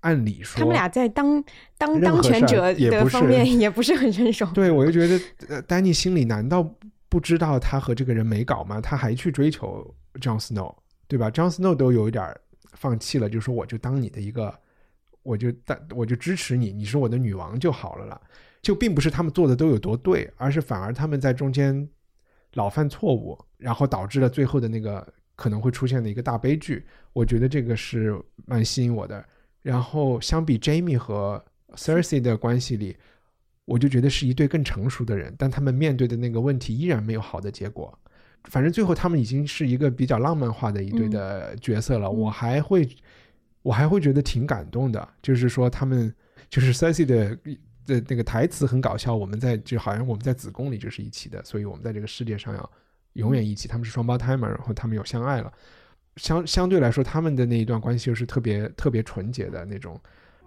[0.00, 1.42] 按理说，他们俩在当
[1.76, 4.46] 当当权者的方面也不是很成熟。
[4.54, 6.64] 对，我就觉得，呃丹尼心里难道
[7.08, 8.80] 不知道他和这个人没搞吗？
[8.80, 10.72] 他还去追求 John Snow，
[11.08, 12.32] 对吧？John Snow 都有一点
[12.74, 14.56] 放弃了，就说我就当你的一个，
[15.28, 18.18] 我就但我就支持你，你是我的女王就好了了。
[18.62, 21.86] 就并不是他们做的都有多对，而是反而他们在中间
[22.54, 25.06] 老犯错误，然后导致了最后的那个
[25.36, 26.86] 可能会出现的一个大悲剧。
[27.12, 29.22] 我觉得这个是蛮吸引我的。
[29.60, 32.96] 然后相比 Jamie 和 Cersei 的关系里，
[33.66, 37.96] 我就觉得是一对更成熟的人，但他们面对的那个问题依然没有好的结果。
[38.44, 42.10] 反正最后他们已经是一个比较浪漫化的一对的角色了。
[42.10, 42.88] 我还会，
[43.62, 45.08] 我还会觉得挺感动的。
[45.22, 46.14] 就是说他们，
[46.48, 47.36] 就是 Cersei 的
[47.86, 49.14] 的那个台词很搞笑。
[49.14, 52.70] 我们在就好像我们在子宫里就是一起的，所以我们在这个世界上要
[53.14, 53.68] 永远一起。
[53.68, 55.52] 他们是双胞胎嘛，然后他们又相爱了。
[56.16, 60.00] 相相对来说，他们的那一段关系又是特别特别纯洁的那种，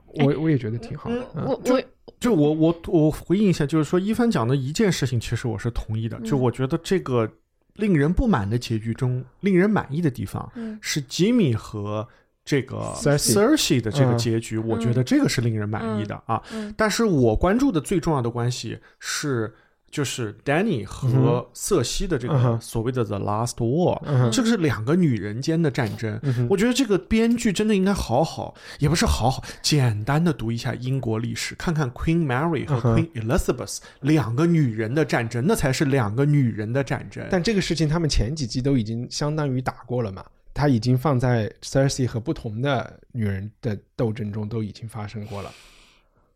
[0.06, 1.26] 我我也觉得挺好的。
[1.34, 1.82] 我我
[2.20, 6.20] 就我我我回应一下，就是说一帆讲的一件事情，其实我是同意的。
[6.22, 7.32] 就我觉得这个
[7.76, 10.52] 令人不满的结局中，令人满意的地方
[10.82, 12.06] 是吉米和
[12.44, 16.42] 这个 Cersei 的这个结局，我觉得这个是令人满意的啊。
[16.76, 19.54] 但是我关注的最重要的关系是。
[19.92, 26.18] 就是 Danny 和瑟西的这个所谓的 The Last War，这个是两个女人间的战争。
[26.50, 37.28] 我觉得这个编剧真的应该好好，也不是好好，简单的读一下英国历史，看看 Queen Mary 和 Queen Elizabeth 两个女人的战争，那才是两个女人的战争。
[37.30, 40.24] 但这个事情他们前几季都已经相当于打过了嘛，
[40.54, 45.52] 他已经放在 Cersei 和不同的女人的斗争中都已经发生过了。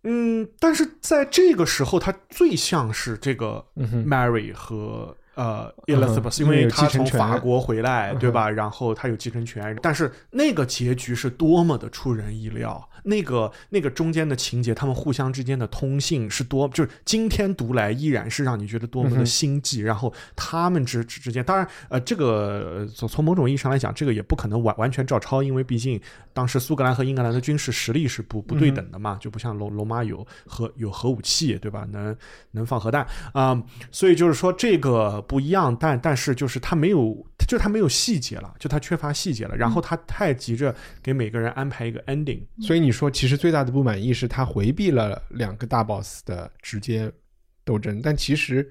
[0.03, 5.16] 嗯，但是在这个时候，他最像是这个 Mary 和。
[5.36, 8.49] 呃，Elizabeth，因为他从法国回来，对吧？
[8.49, 12.89] 然后他有继承权，但是那个结局是多么的出人意料。
[13.06, 19.82] 那个那个中间的情节，他们互相之间的通信是多，就是今天读来依然是让你觉得多么的心悸。
[19.82, 25.99] 然后他们之之间，当然，呃，这个从从某种意义上来讲，这个也不可能完完全照抄，因为毕竟
[26.34, 31.88] 当时苏格兰和英格兰的军事实力是不不对等的嘛，就不像罗罗马有核有核武器，对吧？
[31.91, 32.16] 能
[32.51, 35.24] 能放核弹啊，所以就是说这个。
[35.28, 39.55] 不一样，但但是就是他没有，就他没有细节了，就他缺乏细节了。
[39.55, 47.12] 然后他太急着给每个人安排一个 ending，所以你说其实最大的不满意是他回避了两个大 boss 的直接
[47.63, 48.67] 斗争，但其实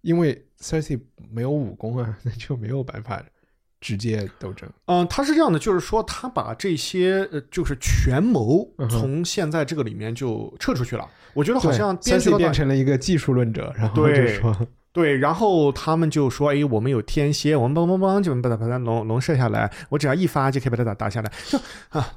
[0.00, 0.98] 因为 Cersei
[1.30, 3.22] 没有武功啊， 那就没有办法
[3.80, 4.66] 直接斗争。
[4.86, 11.06] 嗯，他是这样的，就是说他把这些呃，就是权谋从现在这个里面就撤出去了。
[11.34, 14.56] 我觉得好像 Cersei 变成了一个技术论者，然后就说
[14.92, 21.58] 对，然后他们就说：“哎，我们有天蝎，我们梆梆梆就能把它把它龙龙射下来，我只要一发就可以把它打打下来。”就
[21.90, 22.14] 啊。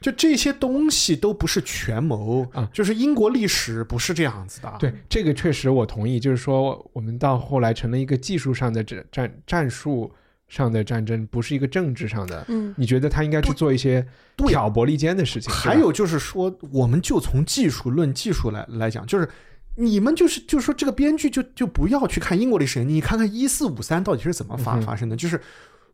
[0.00, 4.72] 就这些东西都不是权谋啊，就是英国历史不是这样子的。
[4.78, 6.20] 对，这个确实我同意。
[6.20, 10.12] 就是说，我们到后来成了一个技术上的战战战术
[10.46, 12.44] 上的战争，不是一个政治上的。
[12.48, 14.06] 嗯，你觉得他应该去做一些
[14.46, 15.52] 挑拨离间的事情？
[15.52, 19.28] 还有就是说，我们就从技术论技术来来讲，就是
[19.74, 25.40] 你们就是就是说，这个编剧就就不要去看英国历史，你看看一四五三到底是怎么发发生的，就是。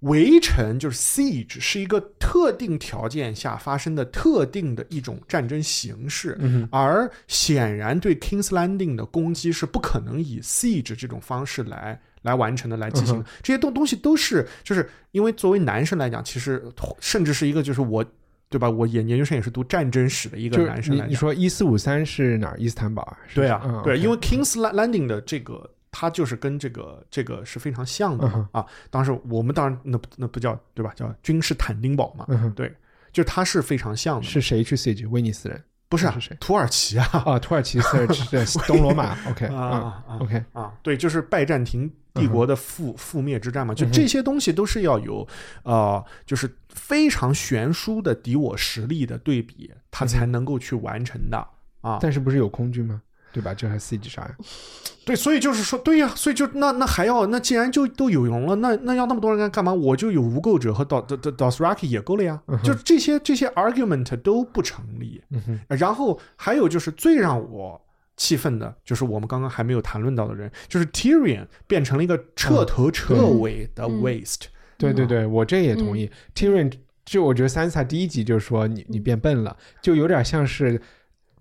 [0.05, 16.62] 围城就是 siege，是一个特定条件下发生的特定的一种战争形式，嗯而显然对 Kings Landing 的攻击是不可能以 siege 这种方式来来完成的，来进行的这些东东西都是，就是因为作为男生来讲，其实
[17.01, 18.05] 甚至是一个就是我，
[18.48, 18.68] 对吧？
[18.68, 22.56] 我研研究生也是读战争史的一个男生来讲，你说一四五三是哪儿？
[22.59, 23.16] 伊斯坦堡啊？
[23.35, 25.70] 对啊，对，因为 Kings Landing 的这个。
[25.96, 28.66] 它就是跟这个这个是非常像的啊！
[28.90, 30.92] 当时我们当然那那不叫对吧？
[30.96, 32.26] 叫君士坦丁堡嘛。
[32.56, 32.74] 对，
[33.12, 34.24] 就它是非常像的。
[34.24, 35.08] 是谁去 siege？
[35.08, 35.62] 威尼斯人？
[35.88, 36.36] 不是是谁？
[36.40, 37.06] 土耳其啊！
[37.24, 39.16] 啊，土耳其 siege 东罗马。
[39.30, 43.72] OK 啊，OK 啊，对，就是拜占庭帝国的覆覆灭之战嘛。
[43.72, 45.24] 就这些东西都是要有
[45.62, 51.46] 呃，就是非常悬殊的敌我实力的对比，它才能够去完成的
[51.82, 51.98] 啊。
[52.00, 53.00] 但是不是有空军吗？
[53.35, 53.52] 对吧？
[53.52, 54.36] 这还 siege 啥呀？
[55.05, 59.74] 对，所以就是说，对呀，所以就那那还要那既然就都有用了，那那要那么多人干干嘛？
[59.74, 62.40] 我就有无垢者和 dos dos raki 也够了呀。
[62.62, 65.20] 就这些这些 argument 都不成立。
[65.69, 67.78] 然后还有就是最让我
[68.16, 74.44] 气愤的，就是我们刚刚还没有谈论到的人，就是 Tyrion 变成了一个彻头彻尾的 waste。
[74.78, 76.11] 对对对，我这也同意。
[76.35, 76.73] Tyrion
[77.05, 80.81] 就我觉得 Sansa 第一集就说你你变笨了，就有点像是。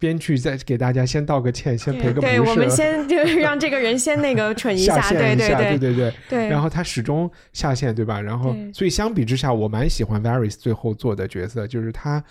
[0.03, 2.33] 编剧再给大家先道个歉，先赔个不是。
[2.33, 6.49] 对，我们先就让这个人先那个蠢一下，对对对对对对。
[6.49, 8.19] 然后他始终下线，对吧？
[8.19, 12.21] 然后，所以相比之下，我蛮喜欢 Varys 最后做的角色，就是他，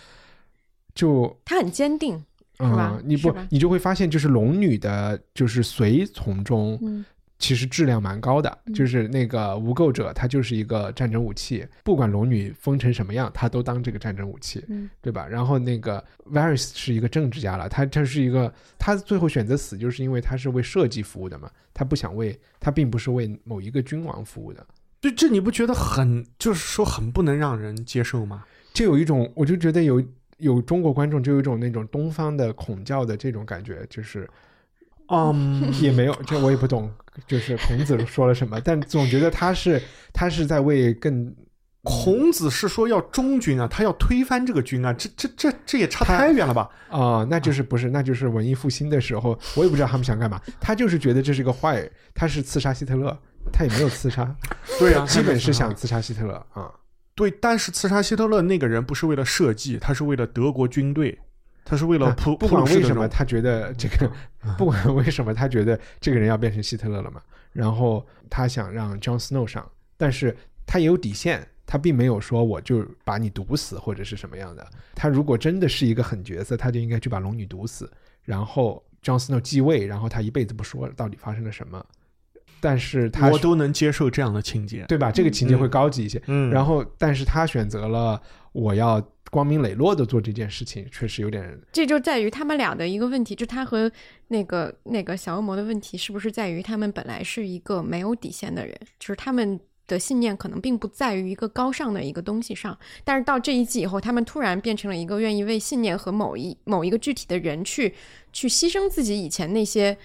[0.94, 2.22] 就他很坚定，
[2.58, 3.00] 是吧？
[3.06, 6.78] 你不，你就会发现，就是龙女的，就是随从中。
[7.42, 14.64] 其实质量蛮高的，就是那个无垢者，他就是一个战争武器，不管龙女封成什么样，他都当这个战争武器，
[15.00, 15.26] 对吧？
[15.26, 24.64] 然后那个 Varys 是一个政治家了，他他是一个，他最后选择死，就是因为他是为设计服务的嘛，他不想为，他并不是为某一个君王服务的。
[25.00, 28.44] 对，这你不觉得很，就是说很不能让人接受吗？
[28.72, 30.00] 就有一种，我就觉得有
[30.38, 34.30] 有中国观众就有一种那种东方的孔教的这种感觉，就是。
[35.12, 36.90] 嗯，也没有，这我也不懂，
[37.26, 39.80] 就是孔子说了什么，但总觉得他是
[40.12, 41.34] 他是在为更，
[41.82, 46.70] 孔子是说要忠君啊，他要推翻这个君啊，这这这这也差太远了吧？
[46.88, 53.14] 啊，那就是不是，那就是文艺复兴的时候，我也不知道他们想干嘛，他就是觉得这是个坏，他是刺杀希特勒，
[53.52, 54.34] 他也没有刺杀，
[54.80, 56.70] 对啊，基本是想刺杀希特勒啊，
[57.14, 61.18] 对，但是刺杀希特勒那个人不是为了设计，他是为了德国军队。
[61.64, 64.10] 他是为了普 不管为什么他觉得这个，
[64.58, 67.22] 不管为什么他觉得这个人要变成希特勒了嘛，
[67.52, 70.36] 然后他想让 John Snow 上，但是
[70.66, 74.66] 他也有底线，他并没有说我就把你毒死或者是什么样的。
[74.94, 77.90] 他如果真的是一个狠角色，他就应该去把龙女毒死，
[78.24, 81.84] 然后 John Snow 继位，然后他一辈子不说到底发生了什么。
[82.62, 85.12] 但是他我都能接受这样的情节，对吧？
[85.12, 86.22] 这个情节会高级一些。
[86.28, 88.18] 嗯，然后但是他选择了
[88.52, 89.06] 我要。
[89.30, 91.58] 光明磊落的做这件事情，确实有点。
[91.72, 93.90] 这就在于他们俩的一个问题，就他和
[94.28, 107.94] 那个那个小恶魔的问题，是不是在于他们本来是一个没有底线的人，就是他们的信念可能并不在于一个高尚的一个东西上，但是到这一季以后，他们突然变成了一个愿意为信念和某一某一个具体的人去
[108.34, 109.96] 去牺牲自己以前那些。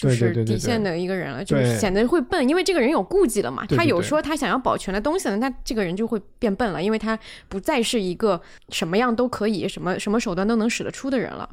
[0.00, 3.64] 就是底线的一个人了，就是显得会笨，因为这个人有顾忌了嘛。
[3.66, 7.18] 他有说他想要保全的东西了，那这个人就会变笨了，因为他
[7.48, 8.40] 不再是一个
[8.70, 11.48] 什么样都可以、什么什么手段都能使得出的人了。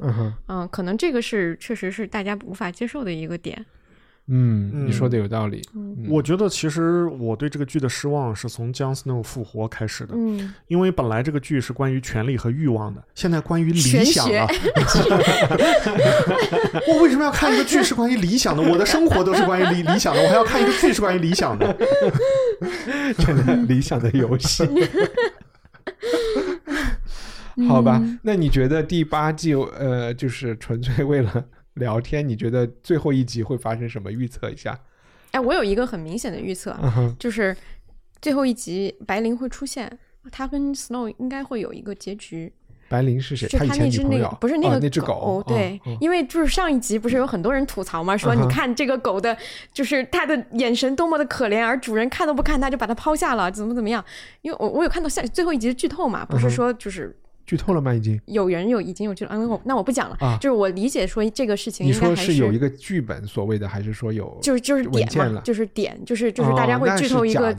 [0.48, 3.64] 嗯，可能这个是确实是大家无法接受的一个点。
[4.30, 5.66] 嗯，你说的有道理。
[6.08, 10.14] 我觉得其实我对这个剧的失望是从姜斯诺复活开始的。
[10.14, 14.46] 嗯，因为本来这个剧是关于权力和欲望的，现在关于理想了。
[16.88, 18.62] 我为什么要看一个剧是关于理想的？
[18.62, 21.74] 我的生活都是关于理理想的，我还要看一个剧是关于理想的？
[23.18, 24.68] 真的理想的游戏。
[27.66, 31.44] 好吧，那你觉得第八季呃，就是纯粹为了？
[31.78, 34.12] 聊天，你觉得最后一集会发生什么？
[34.12, 34.78] 预测一下。
[35.30, 36.76] 哎，我有一个很明显的预测，
[37.18, 37.56] 就是
[38.20, 39.98] 最后一集白灵会出现，
[40.30, 42.52] 他跟 Snow 应该会有一个结局。
[42.88, 43.46] 白灵是谁？
[43.48, 45.44] 他那只那个不是那个那只狗？
[45.46, 49.36] 对，因为就是上一集不是有很多人吐槽嘛，说你看这个狗的，
[49.72, 54.02] 就是它的眼神多么的可怜，而主人看都不看它就把它抛下了，怎么怎么样？
[54.40, 57.14] 因为我我有看到下最后一集的剧透嘛，不是说就是。
[57.48, 57.94] 剧透了吗？
[57.94, 60.36] 已经有人有已经有剧了，嗯，我那我不讲了啊。
[60.38, 67.50] 就是我理解说这个事情，你说是有一个剧本所谓的，还是说有就是就是点嘛，就是点，就是就是大家会剧透一个，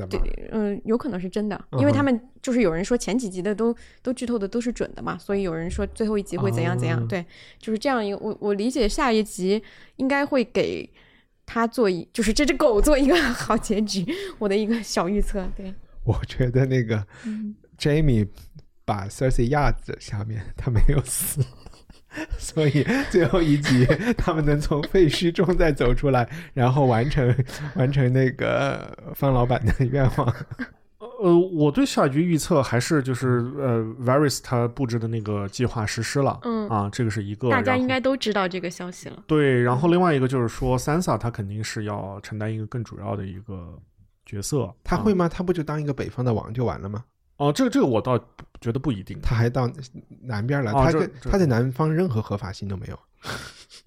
[0.52, 7.26] 嗯，有可能是真的，因为他们就是有人说前几集的都都剧透的都是准的嘛，所以有人说最后一集会怎样怎样，对，
[7.58, 9.60] 就是这样一个我我理解下一集
[9.96, 10.88] 应该会给
[11.48, 14.06] 他做一，就是这只狗做一个好结局，
[14.38, 15.44] 我的一个小预测。
[15.58, 17.04] 对，我觉得那个
[17.80, 18.28] Jamie。
[18.90, 21.46] 把 Cersei 压在下面，他没有死，
[22.40, 23.86] 所以最后一集
[24.18, 27.36] 他们能从废墟中再走出来，然后完成
[27.76, 30.36] 完成那个方老板的愿望。
[31.22, 39.22] 呃，我对下一局预测还是就是呃，Varys 他布置的那个计划实施了，嗯啊，这个是一个，大家应该都知道这个消息了。
[39.28, 43.78] 对，然后另外一个就是说，Sansa 他肯定是要承担一个更主要的一个
[44.26, 45.30] 角色，他会吗？
[45.30, 47.04] 他不就当一个北方的王就完了吗？
[47.40, 48.20] 哦，这个这个我倒
[48.60, 49.72] 觉得不一定，他还到
[50.22, 53.00] 南边来，他在他在南方任何合法性都没有。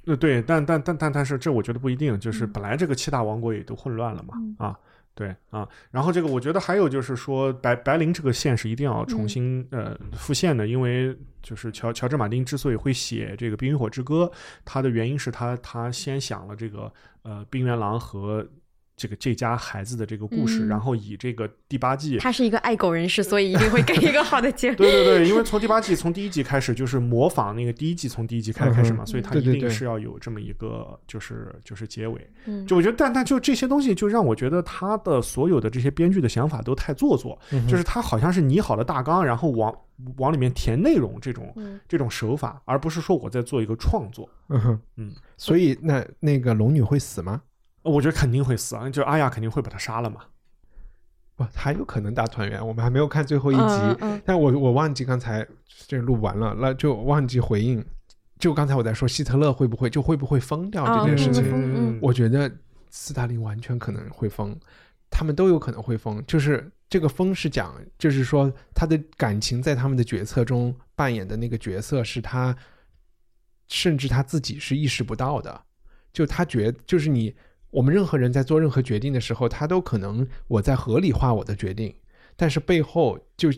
[0.06, 4.74] 呃，对，但但但但但是这我觉得不一定，就是本来这个七大王国也都混乱了嘛，啊，
[5.14, 14.32] 对啊，然后这个我觉得还有就是说白白灵这个线是一定要重新呃复现的，因为就是乔乔治马丁之所以会写这个冰与火之歌，
[14.64, 16.90] 他的原因是他他先想了这个
[17.22, 18.48] 呃冰原狼和。
[18.96, 24.72] 这个这家孩子的这个故事，然后以这个第八季，他是一个爱狗人士，所以一定会给一个好的结。
[24.76, 32.30] 对对对，因为从第八季从第一集开始就是模仿那个第一季从第一集开开始嘛，所以他一定是要有这么一个就是就是结尾。
[32.66, 37.38] 就我觉得，但但就这些东西，就让我觉得他的所有的这些编剧的想法都太做作，
[37.68, 39.74] 就是他好像是拟好了大纲，然后往
[40.18, 41.54] 往里面填内容这种
[41.88, 44.28] 这种手法，而不是说我在做一个创作。
[44.48, 47.42] 嗯哼，嗯，所以那那个龙女会死吗？
[47.82, 48.88] 我觉得肯定会死啊！
[48.88, 50.20] 就阿雅肯定会把他杀了嘛。
[51.34, 52.64] 不，还有可能大团圆。
[52.64, 55.44] 我们还没有看最后一集，但我我忘记刚才
[55.88, 57.84] 这录完了，那就忘记回应。
[58.38, 62.50] 就刚才我在说希特勒会不会就会不会疯掉这件事情，我觉得
[62.90, 64.56] 斯大林完全可能会疯，
[65.10, 66.24] 他们都有可能会疯。
[66.26, 72.56] 就是这个疯是讲，就是说他的感情在他们的决策中扮演的那个角色是他，
[73.66, 75.62] 甚至他自己是意识不到的。
[76.12, 77.34] 就他觉就是你。
[77.72, 81.92] 我们任何人在做任何决定的时候，他都可能我在合理化我的决定，
[82.36, 83.48] 但是背后就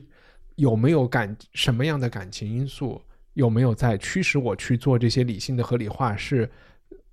[0.55, 6.49] 有没有感什么样的感情因素，有没有在驱使我去做这些理性的合理化，是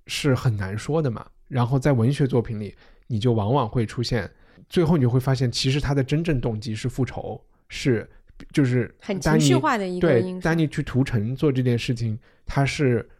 [0.06, 1.26] 是很难说的嘛。
[1.48, 2.72] 然后在文学作品里，
[3.08, 4.30] 你就往往会出现，
[4.68, 8.08] 最后你会发现，其实他的真正动机是复仇，是
[8.52, 12.16] 就是很情绪化的一个对，丹尼去屠城做这件事情，
[12.46, 13.10] 他是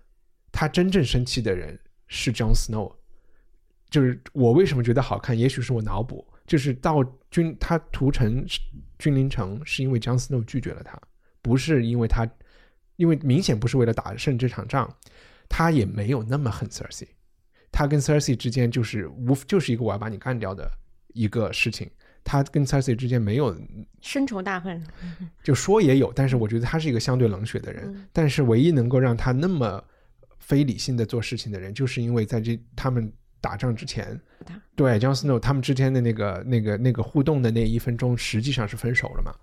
[0.52, 1.76] 他真正生气的人
[2.06, 2.92] 是 John Snow。
[3.92, 5.38] 就是我为什么觉得好看？
[5.38, 8.42] 也许是我脑补，就是到君他屠城
[8.98, 10.98] 君临城，是因为姜思诺拒绝了他，
[11.42, 12.26] 不是因为他，
[12.96, 14.90] 因为明显不是为了打胜这场仗，
[15.46, 17.06] 他也没有那么恨 Cersei，
[17.70, 20.66] 他跟 Cersei 之间就是无就是一个我要把你干掉的
[21.12, 21.90] 一个事情，
[22.24, 23.54] 他跟 Cersei 之间没有
[24.00, 24.82] 深仇大恨，
[25.42, 29.84] 就说也有， 但是我觉得他是一个相对冷血的人，但是唯一能够让他那么
[30.38, 33.12] 非理性的做事情的人，就是因为在这他们。
[33.42, 34.18] 打仗之前，
[34.74, 39.34] 对 Jon Snow 他们之间的那个、那个、那个互动的那一分钟，实际上是分手了嘛？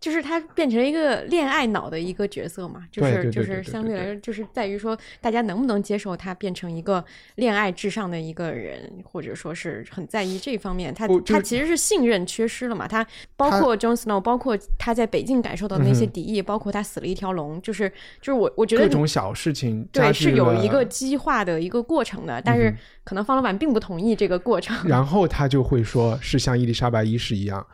[0.00, 7.04] 就是他变成一个恋爱脑的一个角色嘛，就是就是相对来说，就是在于说大家能不能接受他变成一个
[7.34, 10.94] 恋爱至上的一个人，或者说是很在意这方面。
[10.94, 12.88] 他他其实是信任缺失了嘛？
[12.88, 13.06] 他
[13.36, 17.86] 包括 Jon Snow，包括他在北境感受到的那些敌意，包括他死了一条龙，就是
[18.22, 22.74] 就是我我觉得各种小事情对是有一个激化的一个过程的，但是
[23.04, 24.88] 可能方老板并不同意这个过程。
[24.88, 27.66] 然后他就会说是像伊丽莎白一世一样。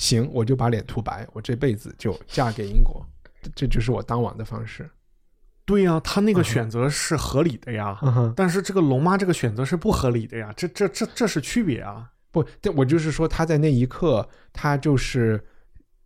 [0.00, 3.04] 行，我就把脸涂白，我这辈子就嫁给英国，
[3.54, 4.88] 这就是我当王的方式。
[5.66, 8.00] 对呀，他那个选择是合理的呀，
[8.34, 12.10] 但是这个龙妈这个选择是不合理的呀，这这这这是区别啊！
[12.32, 15.38] 不，但我就是说他在那一刻，他就是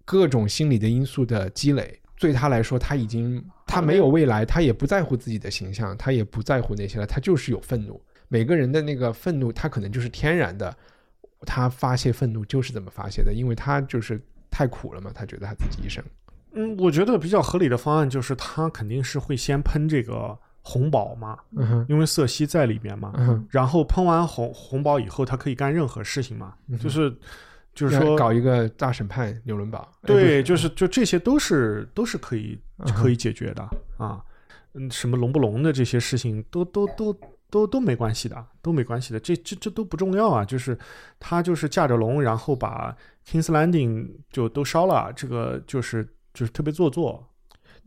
[0.05, 8.03] 各种心理的因素的积累，对他来说，他已经他没有未来，他也不在乎自己的形象，他也不在乎那些了，他就是有愤怒。
[8.27, 10.77] 每个人的那个愤怒，他可能就是天然的。
[11.45, 16.03] 他发泄愤怒就是这么发泄的，因为他就是太苦了嘛，他觉得他自己一生。
[16.53, 23.13] 嗯，我觉得比较合理的方案就是他肯定是会先喷这个红宝嘛，嗯哼，因为瑟西在里边嘛。
[23.17, 27.13] 嗯哼，然后喷完红红宝以后，他可以干任何事情嘛，就是
[27.75, 32.57] 就是说搞一个大审判纽伦堡，哎对，就是就这些都是都是可以
[32.95, 33.69] 可以解决的
[33.99, 34.23] 啊。
[34.75, 37.13] 嗯，什么龙不龙的这些事情都都都
[37.55, 40.45] 都都没关系的，都没关系的，这这这都不重要啊。
[40.45, 40.77] 就是
[41.21, 47.25] 他就是驾着龙，然后把 Kings Landing 就都烧了，这个就是就是特别做作。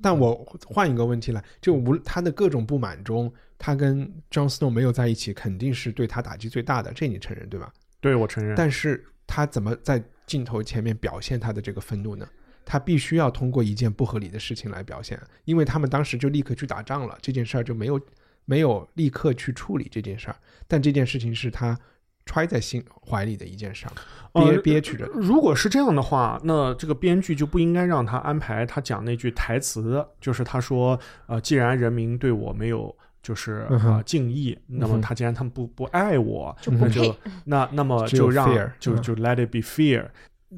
[0.01, 0.33] 但我
[0.65, 7.69] 换一个问题来，就无他的各种不满中，他跟 Jon Snow 没有在一起，肯定是对他打击最大的，这你承认对吧？
[7.99, 12.25] 对我承认，但是他怎么在镜头前面表现他的这个愤怒呢？
[12.63, 17.99] 他必须要通过一件不合理的事情来表现，因为他们当时就立刻去打仗了，这件事儿就没有
[18.47, 20.35] 没有立刻去处理这件事儿，
[20.67, 21.77] 但这件事情是他
[22.25, 23.91] 揣在心怀里的一件事儿，
[24.33, 25.05] 憋呃憋屈着。
[25.13, 37.15] 如果是这样的话，那这个编剧就不应该让他安排他讲那句台词，就是他说，呃，既然人民对我没有就是啊呃敬意，那么他既然他们不不爱我， 那就。
[37.45, 38.49] 那那么就让
[38.79, 40.07] 就就 let it be fear。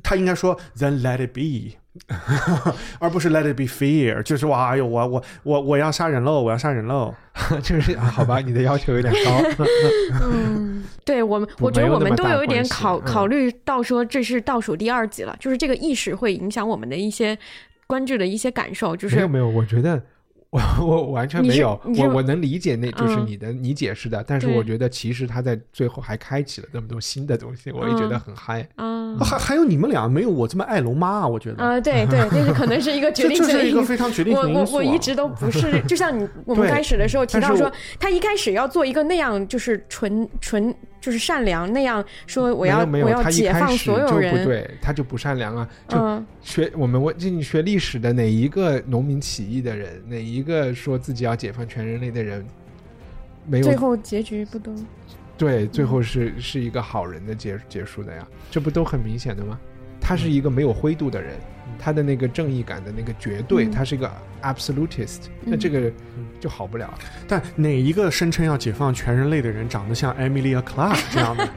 [0.03, 1.77] 他应该说 then let it be，
[2.99, 7.13] 而不是 let it be fear，就是哇，哎呦，我我我我要杀人喽，我要杀人喽。
[7.63, 9.65] 就是啊，好吧，你的要求有点高。
[10.21, 17.37] 嗯，对我们，我觉得我们都有一点考嗯考虑到说这是倒数第二集了，就是这个意识会影响我们的一些
[17.87, 20.01] 关注的一些感受，就是没有没有，我觉得
[20.51, 28.67] 我我完全没有，我我能理解那就是嗯你的、你解释的，但是我觉得其实他在最后还开启了那么多新的东西，我也觉得嗯很嗨。
[28.75, 31.63] 啊还还有你们俩没有我这么爱龙妈啊，我觉得。
[31.63, 34.77] 啊，对对，那是可能是一个 决这定这是一个性因非常决定性我我的因素、啊。
[34.77, 45.69] 我一直都不是，就像你 我们开始的时候提到说他一开始要做一个那样就是纯纯就是善良那样说我要我要他一开解放始就不所有人，对，他就不善良啊。
[45.87, 46.25] 就嗯。
[46.41, 52.45] 学我们问，就你学历史的哪一个农民起义的人，哪一个说自己要解放全人类的人，
[53.45, 53.63] 没有。
[53.63, 54.73] 最后结局不都？
[55.37, 59.59] 对，最后是是一个好人的结结束的呀，这不都很明显的吗？
[60.01, 61.33] 他是一个没有灰度的人，
[61.79, 64.11] 他的那个正义感的那个绝对，嗯他是一个
[64.41, 65.91] absolutist，那这个
[66.39, 66.93] 就好不了。
[67.27, 71.49] 但哪一个声称要解放全人类的人长得像 Emilia Clarke 这样的？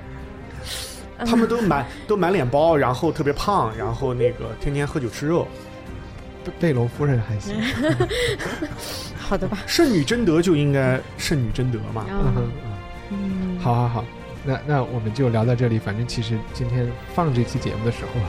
[1.27, 5.47] 他们都满都满脸包，然后特别胖，然后那个天天喝酒吃肉。
[6.59, 7.55] 贝隆夫人还行，
[9.16, 9.59] 好的吧？
[9.65, 12.05] 圣女贞德就应该圣女贞德嘛。
[12.11, 12.51] 嗯哼
[13.11, 14.05] 嗯，好好好，
[14.44, 15.78] 那那我们就聊到这里。
[15.78, 18.20] 反正其实今天放这期节目的时候，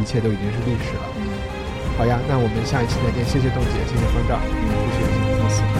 [0.00, 1.02] 一切都已经是历史了。
[1.98, 3.24] 好呀，那我们下一期再见。
[3.24, 5.08] 谢谢豆姐，谢谢方丈，谢谢。
[5.48, 5.76] 谢谢。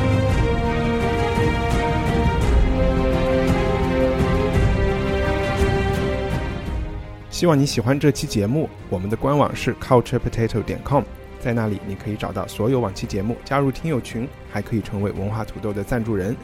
[7.28, 8.66] 希望你喜欢这期节目。
[8.88, 11.02] 我们的官网是 culturepotato 点 com，
[11.38, 16.34] 在那里你可以找到所有往期节目，加入听友群，还可以成为文化土豆的赞助人。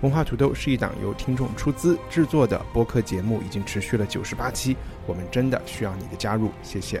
[0.00, 4.76] 文化土豆是一档由听众出资制作的播客节目，已经持续了九十八期，
[5.06, 7.00] 我们真的需要你的加入，谢谢。